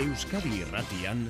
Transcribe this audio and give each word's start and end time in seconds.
Euskadi 0.00 0.62
Irratian 0.62 1.26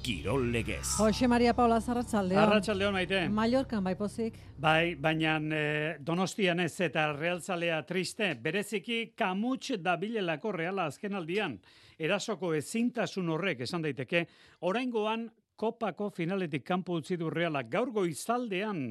Kirol 0.00 0.46
Legez. 0.52 0.94
Jose 0.96 1.28
Maria 1.28 1.52
Paula 1.52 1.76
Zarratxaldeon. 1.76 2.40
Arratxaldeon 2.40 2.94
maite. 2.96 3.18
Mallorcan 3.28 3.84
bai 3.84 3.92
pozik. 3.98 4.38
Bai, 4.56 4.94
baina 4.96 5.34
e, 5.52 5.64
Donostian 6.00 6.62
ez 6.64 6.72
eta 6.86 7.10
realzalea 7.12 7.82
triste, 7.84 8.30
bereziki 8.40 9.10
kamutx 9.18 9.76
dabilelako 9.84 10.54
reala 10.56 10.86
azken 10.88 11.18
aldian. 11.20 11.58
Erasoko 11.98 12.54
ezintasun 12.56 13.28
horrek 13.34 13.60
esan 13.66 13.84
daiteke, 13.84 14.24
oraingoan 14.70 15.28
kopako 15.60 16.08
finaletik 16.08 16.64
kanpo 16.64 16.96
utzi 17.02 17.20
du 17.20 17.28
realak 17.28 17.68
gaur 17.76 17.92
goizaldean 17.92 18.86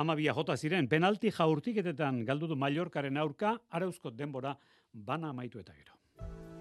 amabia 0.00 0.32
jota 0.32 0.56
ziren, 0.56 0.88
penalti 0.88 1.28
jaurtiketetan 1.28 2.24
galdu 2.24 2.48
du 2.48 2.56
Mallorcaren 2.56 3.20
aurka, 3.20 3.58
arauzko 3.68 4.16
denbora 4.16 4.56
bana 4.94 5.34
amaitu 5.36 5.60
eta 5.60 5.76
gero. 5.76 5.97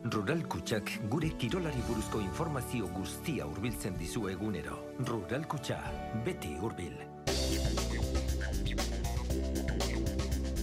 Rural 0.08 0.44
Kutxak 0.48 0.92
gure 1.12 1.34
kirolari 1.40 1.82
buruzko 1.84 2.22
informazio 2.24 2.88
guztia 2.96 3.46
hurbiltzen 3.48 3.98
dizu 4.00 4.28
egunero. 4.32 4.78
Rural 5.04 5.44
Kutxa, 5.52 5.80
beti 6.24 6.54
hurbil. 6.62 6.94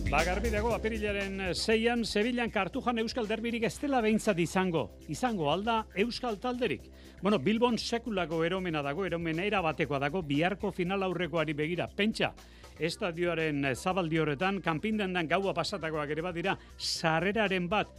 Ba, 0.09 0.23
garbi 0.25 0.53
dago, 0.55 0.71
apirilaren 0.73 1.43
zeian, 1.53 2.05
Sevillan 2.07 2.53
kartujan 2.55 3.03
Euskal 3.03 3.29
Derbirik 3.29 3.67
ez 3.69 3.75
dela 3.83 4.01
behintzat 4.05 4.39
izango. 4.41 4.87
Izango, 5.13 5.51
alda, 5.53 5.83
Euskal 6.05 6.39
Talderik. 6.41 6.89
Bueno, 7.21 7.41
Bilbon 7.43 7.77
sekulako 7.77 8.45
eromena 8.47 8.81
dago, 8.87 9.05
eromena 9.05 9.45
erabatekoa 9.45 9.99
dago, 10.07 10.23
biharko 10.23 10.73
final 10.73 11.03
aurrekoari 11.03 11.53
begira. 11.53 11.89
Pentsa, 11.91 12.33
estadioaren 12.79 13.75
zabaldi 13.75 14.23
horretan, 14.23 14.63
kanpindendan 14.65 15.29
gaua 15.29 15.53
pasatakoak 15.53 16.17
ere 16.17 16.25
badira, 16.25 16.57
sarreraren 16.79 17.69
bat, 17.69 17.91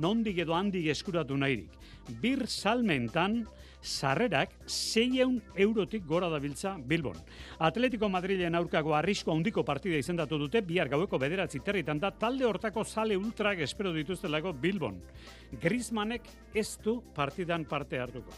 nondik 0.00 0.38
edo 0.42 0.56
handik 0.56 0.88
eskuratu 0.90 1.36
nahirik. 1.36 1.70
Bir 2.22 2.46
salmentan, 2.48 3.44
sarrerak 3.80 4.52
600 4.66 5.40
eurotik 5.56 6.04
gora 6.06 6.28
dabiltza 6.28 6.76
Bilbon. 6.78 7.16
Atletico 7.58 8.08
Madrilen 8.08 8.54
aurkako 8.54 8.94
arrisko 8.96 9.32
handiko 9.32 9.64
partida 9.64 10.00
izendatu 10.00 10.38
dute, 10.38 10.60
bihar 10.60 10.88
gaueko 10.88 11.18
bederatzi 11.18 11.62
territan 11.64 12.00
da, 12.00 12.10
talde 12.10 12.44
hortako 12.48 12.84
sale 12.84 13.16
ultrak 13.16 13.60
espero 13.64 13.92
dituztelako 13.96 14.52
Bilbon. 14.52 15.00
Griezmannek 15.60 16.28
ez 16.54 16.76
du 16.84 17.00
partidan 17.14 17.64
parte 17.64 18.00
hartuko. 18.00 18.36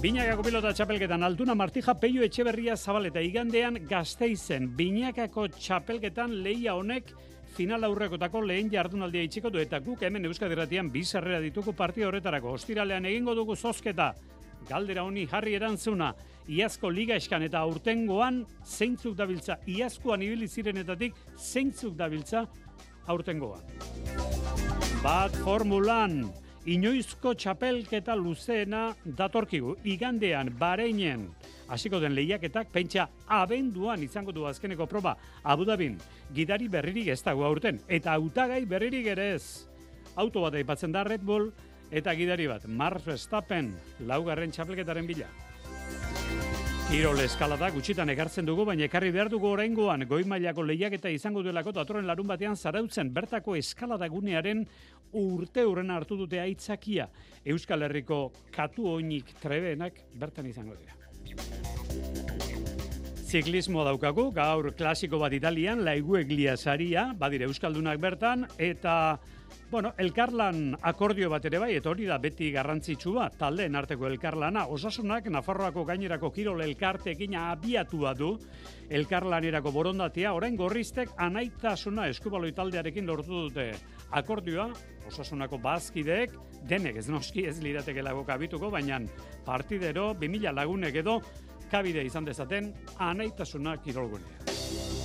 Binakako 0.00 0.46
pilota 0.46 0.70
txapelketan 0.72 1.26
altuna 1.26 1.52
martija 1.54 1.92
peio 2.00 2.22
etxeberria 2.24 2.76
zabaleta 2.76 3.20
igandean 3.20 3.76
gazteizen. 3.88 4.70
Binakako 4.76 5.50
txapelketan 5.58 6.38
leia 6.44 6.72
honek 6.78 7.12
final 7.56 7.84
aurrekotako 7.84 8.42
lehen 8.46 8.70
jardunaldia 8.72 9.22
itxiko 9.26 9.50
du 9.50 9.60
eta 9.60 9.80
guk 9.84 10.02
hemen 10.06 10.24
Euskadi 10.28 10.54
Ratian 10.58 10.90
bizarrera 10.90 11.40
dituko 11.40 11.72
partida 11.76 12.08
horretarako. 12.08 12.54
Ostiralean 12.58 13.06
egingo 13.10 13.34
dugu 13.34 13.56
zozketa. 13.56 14.12
Galdera 14.68 15.04
honi 15.04 15.26
jarri 15.26 15.54
erantzuna, 15.56 16.10
iazko 16.48 16.90
liga 16.92 17.16
eskan 17.16 17.42
eta 17.46 17.62
aurtengoan 17.64 18.42
zeintzuk 18.64 19.16
dabiltza, 19.16 19.56
iazkoan 19.66 20.22
ibili 20.22 20.48
zirenetatik 20.48 21.16
zeintzuk 21.38 21.96
dabiltza 21.96 22.44
aurtengoan. 23.08 23.64
Bat 25.00 25.36
formulan, 25.46 26.26
inoizko 26.68 27.32
txapelketa 27.34 28.14
luzeena 28.20 28.90
datorkigu, 29.04 29.78
igandean, 29.88 30.52
bareinen, 30.60 31.30
hasiko 31.70 32.00
den 32.02 32.14
lehiaketak 32.18 32.72
pentsa 32.74 33.08
abenduan 33.26 34.02
izango 34.02 34.32
du 34.32 34.46
azkeneko 34.46 34.86
proba 34.90 35.16
Abu 35.42 35.64
Dhabin 35.64 35.98
gidari 36.34 36.68
berririk 36.68 37.08
ez 37.14 37.22
dago 37.22 37.44
aurten 37.46 37.80
eta 37.88 38.16
hautagai 38.18 38.64
berririk 38.66 39.06
ere 39.14 39.34
ez 39.34 39.66
auto 40.16 40.42
bat 40.42 40.54
aipatzen 40.54 40.92
da 40.92 41.04
Red 41.06 41.22
Bull 41.22 41.52
eta 41.90 42.14
gidari 42.14 42.50
bat 42.50 42.66
Max 42.66 43.06
Verstappen 43.06 43.72
laugarren 44.06 44.50
txapelketaren 44.50 45.06
bila 45.06 45.30
Kirol 46.90 47.20
eskalada 47.22 47.68
gutxitan 47.70 48.10
ekartzen 48.10 48.48
dugu, 48.48 48.64
baina 48.66 48.82
ekarri 48.88 49.12
behar 49.14 49.28
dugu 49.30 49.46
oraingoan 49.46 50.02
goi 50.10 50.24
mailako 50.26 50.64
lehiaketa 50.66 51.12
izango 51.14 51.44
duelako 51.46 51.70
datorren 51.76 52.08
larun 52.10 52.26
batean 52.26 52.58
zarautzen 52.58 53.12
bertako 53.14 53.54
eskalada 53.54 54.08
gunearen 54.10 54.64
urte 55.14 55.62
urren 55.70 55.94
hartu 55.94 56.18
dute 56.18 56.42
aitzakia. 56.42 57.06
Euskal 57.46 57.86
Herriko 57.86 58.24
katu 58.50 58.90
oinik 58.96 59.36
trebenak 59.38 60.02
bertan 60.18 60.50
izango 60.50 60.74
dira. 60.74 60.99
Ziklismo 63.30 63.84
daukagu, 63.86 64.24
gaur 64.34 64.72
klasiko 64.74 65.20
bat 65.22 65.34
italian, 65.36 65.84
laigueglia 65.86 66.56
saria, 66.58 67.12
badire 67.18 67.46
Euskaldunak 67.46 68.00
bertan, 68.02 68.48
eta 68.58 68.94
Bueno, 69.70 69.92
elkarlan 70.02 70.72
akordio 70.82 71.28
bat 71.30 71.44
ere 71.46 71.60
bai, 71.62 71.68
eta 71.78 71.92
hori 71.92 72.08
da 72.08 72.16
beti 72.18 72.48
garrantzitsua, 72.50 73.28
taldeen 73.38 73.78
arteko 73.78 74.08
elkarlana. 74.08 74.64
Osasunak, 74.74 75.28
Nafarroako 75.30 75.84
gainerako 75.86 76.32
kirol 76.34 76.64
elkartekin 76.64 77.36
abiatua 77.38 78.10
du, 78.18 78.32
elkarlanerako 78.90 79.70
borondatea, 79.70 80.32
orain 80.34 80.56
gorriztek 80.58 81.12
anaitasuna 81.22 82.08
eskubaloi 82.10 82.50
taldearekin 82.56 83.06
lortu 83.06 83.44
dute 83.44 83.68
akordioa, 84.18 84.66
osasunako 85.06 85.60
bazkideek, 85.62 86.34
denek 86.66 86.98
ez 86.98 87.06
noski 87.06 87.46
ez 87.46 87.60
lirateke 87.62 88.02
lago 88.02 88.24
kabituko, 88.26 88.72
baina 88.74 88.98
partidero, 89.46 90.16
2000 90.18 90.50
lagunek 90.58 90.98
edo, 91.04 91.20
kabide 91.70 92.02
izan 92.02 92.26
dezaten, 92.26 92.72
anaitasuna 92.98 93.76
kirolgunea. 93.86 94.99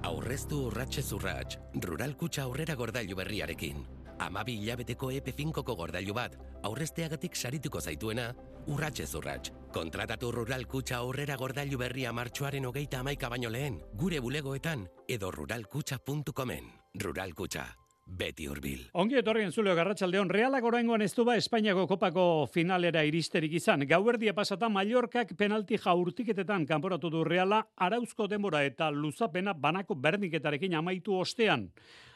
Aurreztu 0.00 0.58
urratxe 0.70 1.02
zurratx, 1.02 1.58
rural 1.84 2.14
kutsa 2.16 2.46
aurrera 2.46 2.74
gordailu 2.74 3.16
berriarekin. 3.18 3.82
Amabi 4.24 4.54
hilabeteko 4.62 5.10
epe 5.12 5.32
finkoko 5.36 5.74
gordailu 5.76 6.14
bat, 6.16 6.38
aurrezteagatik 6.64 7.36
sarituko 7.36 7.80
zaituena, 7.80 8.30
urratxe 8.72 9.06
zurratx. 9.06 9.52
Kontratatu 9.76 10.30
rural 10.32 10.64
kutsa 10.64 11.02
aurrera 11.04 11.36
gordailu 11.36 11.78
berria 11.84 12.14
martxoaren 12.16 12.64
hogeita 12.64 13.00
amaika 13.04 13.28
baino 13.28 13.52
lehen, 13.52 13.80
gure 13.94 14.20
bulegoetan 14.20 14.88
edo 15.08 15.30
ruralkutsa.comen. 15.36 16.72
Rural 17.04 17.34
kutsa, 17.34 17.66
beti 18.10 18.48
hurbil. 18.50 18.82
Ongi 18.98 19.18
etorri 19.20 19.44
entzuleo 19.46 19.74
garratxaldeon, 19.78 20.30
realak 20.34 20.64
oraingoan 20.66 21.02
ez 21.04 21.12
du 21.14 21.24
ba 21.24 21.36
Espainiako 21.38 21.86
kopako 21.90 22.24
finalera 22.52 23.04
iristerik 23.06 23.54
izan. 23.60 23.86
Gauerdia 23.88 24.34
pasata 24.34 24.68
Mallorcak 24.68 25.36
penalti 25.38 25.78
jaurtiketetan 25.78 26.66
kanporatu 26.66 27.10
du 27.10 27.24
reala, 27.24 27.62
arauzko 27.76 28.26
denbora 28.28 28.64
eta 28.66 28.90
luzapena 28.90 29.54
banako 29.54 29.94
berdiketarekin 29.94 30.74
amaitu 30.74 31.14
ostean. 31.20 31.70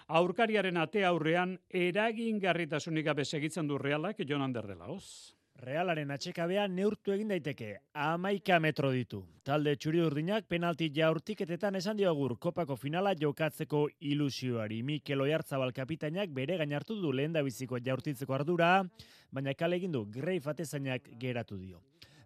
Aurkariaren 0.08 0.76
ate 0.76 1.04
aurrean 1.04 1.56
eragingarritasunik 1.70 3.06
gabe 3.06 3.24
segitzen 3.24 3.68
du 3.68 3.78
realak 3.78 4.20
Jonan 4.28 4.52
Derdelaoz. 4.52 5.34
Realaren 5.62 6.10
atxekabea 6.10 6.64
neurtu 6.68 7.12
egin 7.14 7.28
daiteke, 7.30 7.68
amaika 7.94 8.56
metro 8.60 8.90
ditu. 8.90 9.20
Talde 9.46 9.76
txuri 9.78 10.00
urdinak 10.02 10.48
penalti 10.50 10.88
jaurtiketetan 10.96 11.78
esan 11.78 11.96
diogur 11.96 12.34
kopako 12.42 12.74
finala 12.76 13.14
jokatzeko 13.14 13.84
ilusioari. 14.00 14.82
Mikel 14.82 15.22
Oiartzabal 15.22 15.72
kapitainak 15.72 16.34
bere 16.34 16.58
gainartu 16.58 16.98
du 17.00 17.12
lehen 17.12 17.38
biziko 17.44 17.78
jaurtitzeko 17.78 18.34
ardura, 18.34 18.82
baina 19.30 19.54
kale 19.54 19.76
egin 19.76 19.92
du 19.92 20.04
greif 20.04 20.48
atezainak 20.48 21.08
geratu 21.20 21.56
dio. 21.56 21.80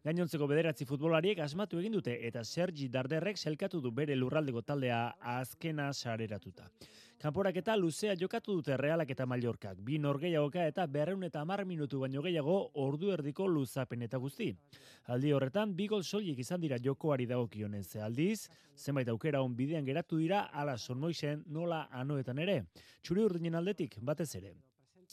Gainontzeko 0.04 0.46
bederatzi 0.46 0.86
futbolariek 0.86 1.40
asmatu 1.42 1.80
egin 1.80 1.96
dute 1.96 2.12
eta 2.26 2.44
Sergi 2.44 2.86
Darderrek 2.88 3.38
selkatu 3.38 3.80
du 3.82 3.90
bere 3.90 4.14
lurraldeko 4.14 4.62
taldea 4.62 5.00
azkena 5.34 5.88
sareratuta. 5.92 6.68
Kanporak 7.18 7.56
eta 7.58 7.74
luzea 7.74 8.14
jokatu 8.14 8.54
dute 8.60 8.76
realak 8.78 9.10
eta 9.10 9.26
mallorkak. 9.26 9.80
Bi 9.82 9.98
norgeiagoka 9.98 10.68
eta 10.70 10.86
berreun 10.86 11.26
eta 11.26 11.40
amar 11.42 11.64
minutu 11.66 11.98
baino 12.04 12.22
gehiago 12.22 12.60
ordu 12.78 13.10
erdiko 13.10 13.48
luzapen 13.50 14.06
eta 14.06 14.22
guzti. 14.22 14.52
Aldi 15.10 15.34
horretan, 15.34 15.74
bi 15.74 15.88
gol 15.90 16.06
soilik 16.06 16.38
izan 16.38 16.62
dira 16.62 16.78
jokoari 16.78 17.26
dagokionen 17.26 17.82
ze 17.82 18.00
aldiz, 18.00 18.48
zenbait 18.76 19.08
aukera 19.08 19.42
on 19.42 19.56
bidean 19.56 19.84
geratu 19.84 20.22
dira 20.22 20.46
ala 20.52 20.78
sonmoisen 20.78 21.42
nola 21.48 21.88
anoetan 21.90 22.38
ere. 22.38 22.60
Txuri 23.02 23.26
urdinen 23.26 23.58
aldetik, 23.58 23.98
batez 24.00 24.34
ere. 24.36 24.54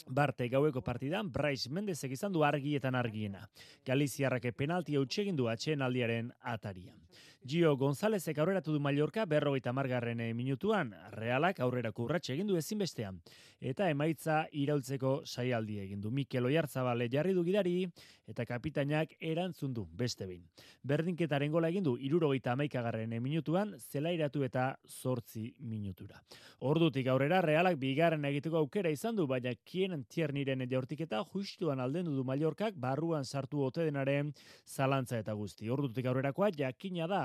Barte 0.07 0.50
gaueko 0.50 0.81
partidan, 0.81 1.31
Bryce 1.31 1.69
Mendezek 1.71 2.12
izan 2.12 2.33
du 2.33 2.44
argietan 2.44 2.95
argiena. 2.95 3.47
Galiziarrake 3.86 4.51
penalti 4.51 4.97
egin 4.97 5.36
du 5.36 5.47
atxeen 5.47 5.81
aldiaren 5.81 6.31
atarian. 6.42 6.97
Gio 7.45 7.75
Gonzálezek 7.77 8.39
aurreratu 8.42 8.74
du 8.74 8.80
Mallorca 8.80 9.25
berrogeita 9.25 9.71
margarren 9.71 10.21
minutuan, 10.36 10.95
realak 11.12 11.59
aurrera 11.59 11.92
kurratxe 11.92 12.33
egin 12.33 12.47
du 12.47 12.57
ezinbestean. 12.57 13.21
Eta 13.62 13.88
emaitza 13.90 14.44
iraultzeko 14.52 15.22
saialdi 15.25 15.80
egin 15.80 16.02
du. 16.02 16.12
Mikel 16.12 16.46
Oiartzabale 16.46 17.07
jarri 17.12 17.34
du 17.34 17.44
gidari 17.44 17.86
eta 18.28 18.46
kapitainak 18.46 19.13
erantzun 19.22 19.74
du 19.74 19.86
beste 19.86 20.25
behin. 20.25 20.44
Berdinketaren 20.84 21.52
gola 21.52 21.69
egin 21.69 21.84
du 21.86 21.96
irurogeita 22.02 22.54
amaikagarren 22.54 23.13
eh, 23.13 23.19
minutuan, 23.22 23.75
zelairatu 23.78 24.44
eta 24.44 24.66
zortzi 24.90 25.54
minutura. 25.60 26.19
Ordutik 26.66 27.07
aurrera 27.07 27.42
realak 27.42 27.78
bigarren 27.80 28.25
egiteko 28.25 28.57
aukera 28.57 28.90
izan 28.90 29.16
du, 29.16 29.28
baina 29.28 29.54
kien 29.63 30.04
tierniren 30.10 30.66
jaurtiketa 30.69 31.24
justuan 31.31 31.80
aldendu 31.80 32.16
du 32.16 32.24
Mallorcak 32.25 32.75
barruan 32.81 33.25
sartu 33.25 33.62
ote 33.63 33.86
denaren 33.86 34.34
zalantza 34.66 35.19
eta 35.19 35.34
guzti. 35.34 35.69
Ordutik 35.69 36.06
aurrerakoa 36.06 36.50
jakina 36.57 37.07
da 37.07 37.22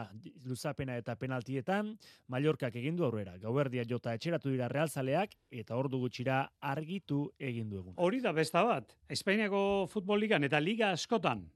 luzapena 0.47 0.97
eta 1.00 1.17
penaltietan, 1.17 1.97
Mallorcak 2.29 2.77
egin 2.77 2.97
du 2.97 3.05
aurrera. 3.09 3.38
Gauerdia 3.38 3.85
jota 3.88 4.15
etxeratu 4.15 4.53
dira 4.53 4.69
realzaleak 4.69 5.35
eta 5.50 5.77
ordu 5.77 6.00
gutxira 6.20 6.52
argitu 6.61 7.32
egin 7.38 7.69
du 7.70 7.78
egun. 7.78 7.94
Hori 7.96 8.20
da 8.20 8.32
besta 8.32 8.62
bat, 8.64 8.96
Espainiako 9.08 9.87
futboligan 9.88 10.44
eta 10.44 10.61
liga 10.61 10.93
askotan, 10.93 11.49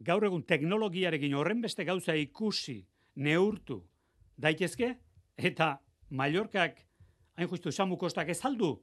gaur 0.00 0.24
egun 0.24 0.42
teknologiarekin 0.42 1.34
horren 1.34 1.62
beste 1.62 1.84
gauza 1.84 2.14
ikusi, 2.14 2.84
neurtu, 3.16 3.82
daitezke, 4.36 4.96
eta 5.36 5.80
Mallorcak, 6.10 6.82
hain 7.36 7.48
justu, 7.48 7.72
Samu 7.72 7.96
Kostak 7.96 8.28
ez 8.28 8.44
aldu, 8.44 8.82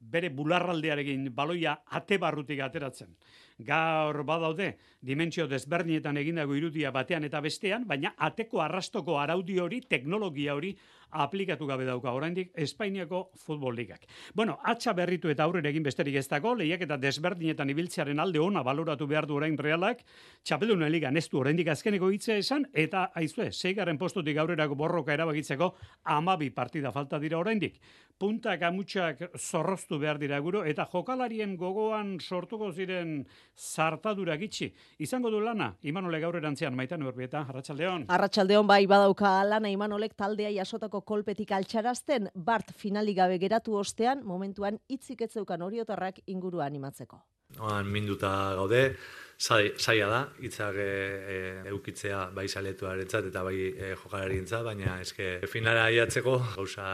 bere 0.00 0.28
bularraldearekin 0.30 1.30
baloia 1.32 1.78
ate 1.86 2.18
barrutik 2.18 2.60
ateratzen. 2.60 3.14
Gaur 3.62 4.24
badaude, 4.26 4.72
dimentsio 4.98 5.46
desbernietan 5.46 6.16
egindago 6.18 6.56
irudia 6.58 6.90
batean 6.90 7.22
eta 7.28 7.40
bestean, 7.40 7.84
baina 7.86 8.10
ateko 8.18 8.60
arrastoko 8.64 9.20
araudi 9.20 9.60
hori, 9.62 9.80
teknologia 9.86 10.56
hori, 10.58 10.72
aplikatu 11.14 11.66
gabe 11.66 11.84
dauka 11.86 12.12
oraindik 12.12 12.50
Espainiako 12.58 13.30
futbol 13.38 13.76
ligak. 13.76 14.06
Bueno, 14.34 14.58
atxa 14.64 14.92
berritu 14.92 15.30
eta 15.30 15.44
aurrera 15.44 15.70
egin 15.70 15.84
besterik 15.86 16.16
ez 16.18 16.26
dago, 16.28 16.54
lehiak 16.58 16.82
eta 16.86 16.96
desberdinetan 16.98 17.70
ibiltzearen 17.70 18.18
alde 18.20 18.40
ona 18.42 18.64
baloratu 18.66 19.06
behar 19.06 19.26
du 19.30 19.36
orain 19.38 19.56
realak, 19.58 20.02
txapelunen 20.42 20.90
liga 20.90 21.12
nestu 21.14 21.38
oraindik 21.38 21.70
azkeneko 21.70 22.10
hitza 22.10 22.34
esan, 22.36 22.66
eta 22.72 23.10
aizue, 23.14 23.52
zeigarren 23.52 23.98
postutik 23.98 24.38
aurrerako 24.38 24.74
borroka 24.74 25.14
erabakitzeko 25.14 25.74
amabi 26.16 26.50
partida 26.50 26.92
falta 26.92 27.20
dira 27.22 27.38
oraindik. 27.38 27.78
Puntak 28.18 28.62
amutxak 28.62 29.24
zorroztu 29.38 29.98
behar 29.98 30.18
dira 30.18 30.38
guro, 30.40 30.64
eta 30.64 30.86
jokalarien 30.90 31.56
gogoan 31.56 32.18
sortuko 32.20 32.72
ziren 32.72 33.24
zartadura 33.56 34.36
gitxi. 34.36 34.72
Izango 34.98 35.30
du 35.30 35.40
lana, 35.40 35.74
Imanole 35.82 36.20
gaur 36.20 36.36
erantzean, 36.36 36.74
maitan 36.76 37.02
urbieta, 37.02 37.44
Arratxaldeon. 37.48 38.06
Arratxaldeon 38.08 38.66
bai 38.66 38.84
badauka 38.90 39.36
lana 39.44 39.70
Imanolek 39.70 40.16
taldea 40.16 40.50
jasotako 40.54 41.02
kolpetik 41.02 41.52
altxarazten, 41.52 42.30
Bart 42.34 42.72
finali 42.76 43.14
gabe 43.14 43.38
geratu 43.38 43.76
ostean, 43.78 44.24
momentuan 44.24 44.78
hitzik 44.88 45.22
ez 45.22 45.32
zeukan 45.32 45.62
oriotarrak 45.62 46.20
ingurua 46.26 46.66
animatzeko. 46.66 47.20
Oan 47.60 47.86
minduta 47.86 48.54
gaude, 48.58 48.96
zaila 49.44 50.08
da, 50.08 50.20
hitzak 50.40 50.76
e, 50.80 50.88
e, 51.34 51.38
eukitzea 51.68 52.20
bai 52.36 52.46
saletuarentzat 52.48 53.28
eta 53.28 53.42
bai 53.44 53.56
e, 53.70 53.90
jokalarientzat, 54.02 54.64
baina 54.64 54.98
eske 55.04 55.40
finala 55.52 55.84
aiatzeko 55.90 56.38
gauza 56.54 56.86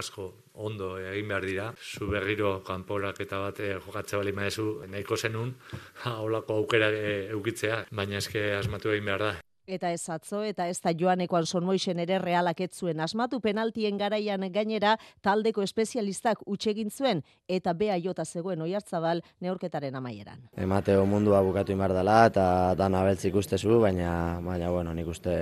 asko 0.00 0.28
ondo 0.54 0.94
egin 0.98 1.28
behar 1.28 1.44
dira. 1.46 1.66
Zu 1.76 2.08
berriro 2.10 2.58
kanporak 2.66 3.20
eta 3.26 3.42
bat 3.44 3.60
e, 3.60 3.74
jokatze 3.84 4.16
bali 4.22 4.32
maezu 4.32 4.68
nahiko 4.88 5.16
zenun, 5.16 5.52
holako 6.22 6.62
aukera 6.62 6.90
e, 6.94 7.12
eukitzea, 7.36 7.84
baina 7.92 8.22
eske 8.22 8.48
asmatu 8.62 8.94
egin 8.94 9.12
behar 9.12 9.26
da. 9.28 9.36
Eta 9.68 9.90
ez 9.92 10.08
atzo, 10.08 10.40
eta 10.48 10.64
ez 10.72 10.78
da 10.80 10.94
joanekoan 10.96 11.44
sonmoixen 11.44 11.98
ere 12.00 12.16
realak 12.22 12.62
ez 12.64 12.70
zuen 12.72 13.02
asmatu 13.04 13.36
penaltien 13.44 13.98
garaian 14.00 14.46
gainera 14.54 14.94
taldeko 15.20 15.60
espezialistak 15.60 16.40
utxegin 16.46 16.88
zuen 16.88 17.20
eta 17.46 17.74
bea 17.76 17.98
jota 18.00 18.24
zegoen 18.24 18.64
oiartzabal 18.64 19.20
neurketaren 19.44 20.00
amaieran. 20.00 20.48
Emateo 20.56 21.04
mundua 21.04 21.42
bukatu 21.44 21.76
imar 21.76 21.92
dela 21.92 22.22
eta 22.30 22.74
dana 22.80 23.04
beltz 23.04 23.26
ikustezu, 23.28 23.76
baina, 23.84 24.40
baina 24.40 24.72
bueno, 24.72 24.94
nik 24.96 25.12
uste 25.12 25.34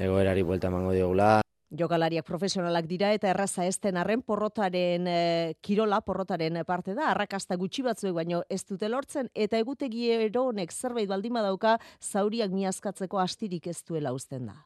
egoerari 0.00 0.42
buelta 0.42 0.72
emango 0.72 0.96
diogula. 0.96 1.45
Jokalariak 1.78 2.26
profesionalak 2.26 2.86
dira 2.86 3.12
eta 3.14 3.30
erraza 3.30 3.66
ez 3.66 3.78
den 3.80 3.96
arren 3.96 4.22
porrotaren 4.22 5.06
eh, 5.06 5.54
kirola, 5.60 6.00
porrotaren 6.00 6.58
parte 6.66 6.94
da, 6.94 7.10
arrakasta 7.10 7.56
gutxi 7.56 7.82
batzuek 7.82 8.14
baino 8.14 8.42
ez 8.50 8.62
dute 8.64 8.88
lortzen, 8.88 9.30
eta 9.34 9.58
egutegi 9.58 10.10
honek 10.36 10.72
zerbait 10.72 11.08
baldin 11.08 11.34
badauka 11.34 11.78
zauriak 12.00 12.50
miazkatzeko 12.50 13.18
astirik 13.18 13.66
ez 13.66 13.82
duela 13.84 14.12
uzten 14.12 14.46
da. 14.46 14.56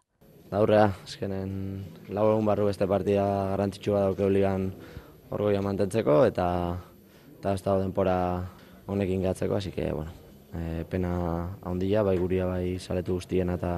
Aurrea, 0.50 0.90
azkenen 1.04 1.84
lau 2.10 2.32
egun 2.32 2.46
barru 2.46 2.66
beste 2.66 2.86
partida 2.86 3.24
garrantzitsua 3.52 4.00
dauke 4.08 4.28
ligan 4.28 4.72
orgoia 5.30 5.62
mantentzeko 5.62 6.24
eta 6.26 6.46
eta 7.38 7.54
ez 7.54 7.62
dago 7.62 7.80
denpora 7.80 8.16
honekin 8.90 9.22
gatzeko, 9.22 9.56
así 9.56 9.70
que, 9.70 9.92
bueno, 9.92 10.10
e, 10.52 10.84
pena 10.90 11.56
handia, 11.62 12.02
bai 12.02 12.18
guria, 12.18 12.46
bai 12.50 12.78
saletu 12.78 13.16
guztiena 13.16 13.56
eta, 13.56 13.72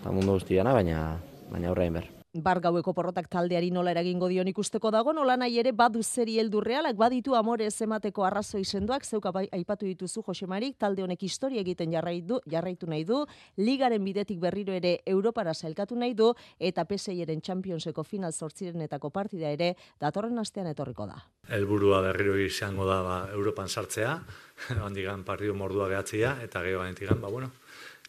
eta 0.00 0.10
mundu 0.10 0.40
guztiena, 0.40 0.72
baina, 0.72 1.04
baina 1.52 1.70
aurrea 1.70 1.92
inber. 1.92 2.21
Bar 2.32 2.62
gaueko 2.64 2.94
porrotak 2.96 3.26
taldeari 3.28 3.66
nola 3.68 3.90
eragingo 3.92 4.24
dion 4.30 4.48
ikusteko 4.48 4.88
dago, 4.90 5.12
nola 5.12 5.34
nahi 5.36 5.58
ere 5.60 5.74
badu 5.76 6.00
zeri 6.02 6.38
heldu 6.40 6.62
realak, 6.64 6.96
baditu 6.96 7.34
amore 7.36 7.66
ez 7.66 7.82
emateko 7.84 8.24
arrazoi 8.24 8.62
sendoak, 8.64 9.04
zeuka 9.04 9.30
bai, 9.30 9.42
aipatu 9.52 9.84
dituzu 9.84 10.22
Josemarik, 10.24 10.78
talde 10.80 11.02
honek 11.04 11.22
historia 11.28 11.60
egiten 11.60 11.92
jarraitu, 11.92 12.40
jarraitu 12.48 12.88
nahi 12.88 13.04
du, 13.04 13.18
ligaren 13.58 14.02
bidetik 14.02 14.40
berriro 14.40 14.72
ere 14.72 15.02
Europara 15.04 15.52
sailkatu 15.52 15.94
nahi 15.94 16.14
du, 16.14 16.32
eta 16.58 16.86
PSIaren 16.88 17.42
Championseko 17.42 18.02
final 18.02 18.32
zortzirenetako 18.32 19.10
partida 19.10 19.52
ere 19.52 19.74
datorren 20.00 20.38
astean 20.40 20.72
etorriko 20.72 21.04
da. 21.04 21.20
Helburua 21.52 22.00
berriro 22.00 22.38
izango 22.40 22.88
da 22.88 23.02
ba, 23.02 23.18
Europan 23.34 23.68
sartzea, 23.68 24.22
handigan 24.86 25.28
partidu 25.28 25.52
mordua 25.52 25.92
gehatzea, 25.92 26.38
eta 26.48 26.64
gero 26.64 26.80
ganetigan, 26.80 27.20
ba, 27.20 27.28
bueno, 27.28 27.52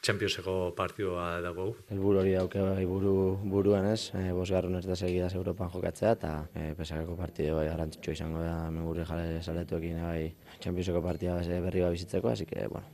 Championseko 0.03 0.73
partidua 0.75 1.39
dago. 1.39 1.69
Helburu 1.93 2.19
hori 2.19 2.33
dauke 2.35 2.59
bai 2.59 2.83
buru, 2.83 3.13
buruan 3.53 3.87
ez, 3.87 4.11
e, 4.19 4.25
bosgarren 4.35 4.75
ez 4.75 4.83
da 4.83 4.97
segidaz 4.99 5.31
Europan 5.39 5.71
jokatzea, 5.71 6.11
eta 6.17 6.33
e, 6.51 6.73
pesakako 6.75 7.15
partidu 7.15 7.55
bai 7.55 7.69
garrantzitsua 7.69 8.17
izango 8.19 8.43
da 8.43 8.57
megure 8.75 9.07
jale 9.07 9.39
saletuekin 9.39 10.03
bai 10.03 10.33
Championseko 10.59 11.05
partida 11.07 11.39
berri 11.69 11.87
bat 11.87 11.95
bizitzeko, 11.95 12.35
así 12.35 12.45
que, 12.45 12.67
bueno, 12.67 12.87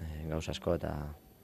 e, 0.00 0.28
gauz 0.34 0.48
asko 0.48 0.74
eta 0.74 0.92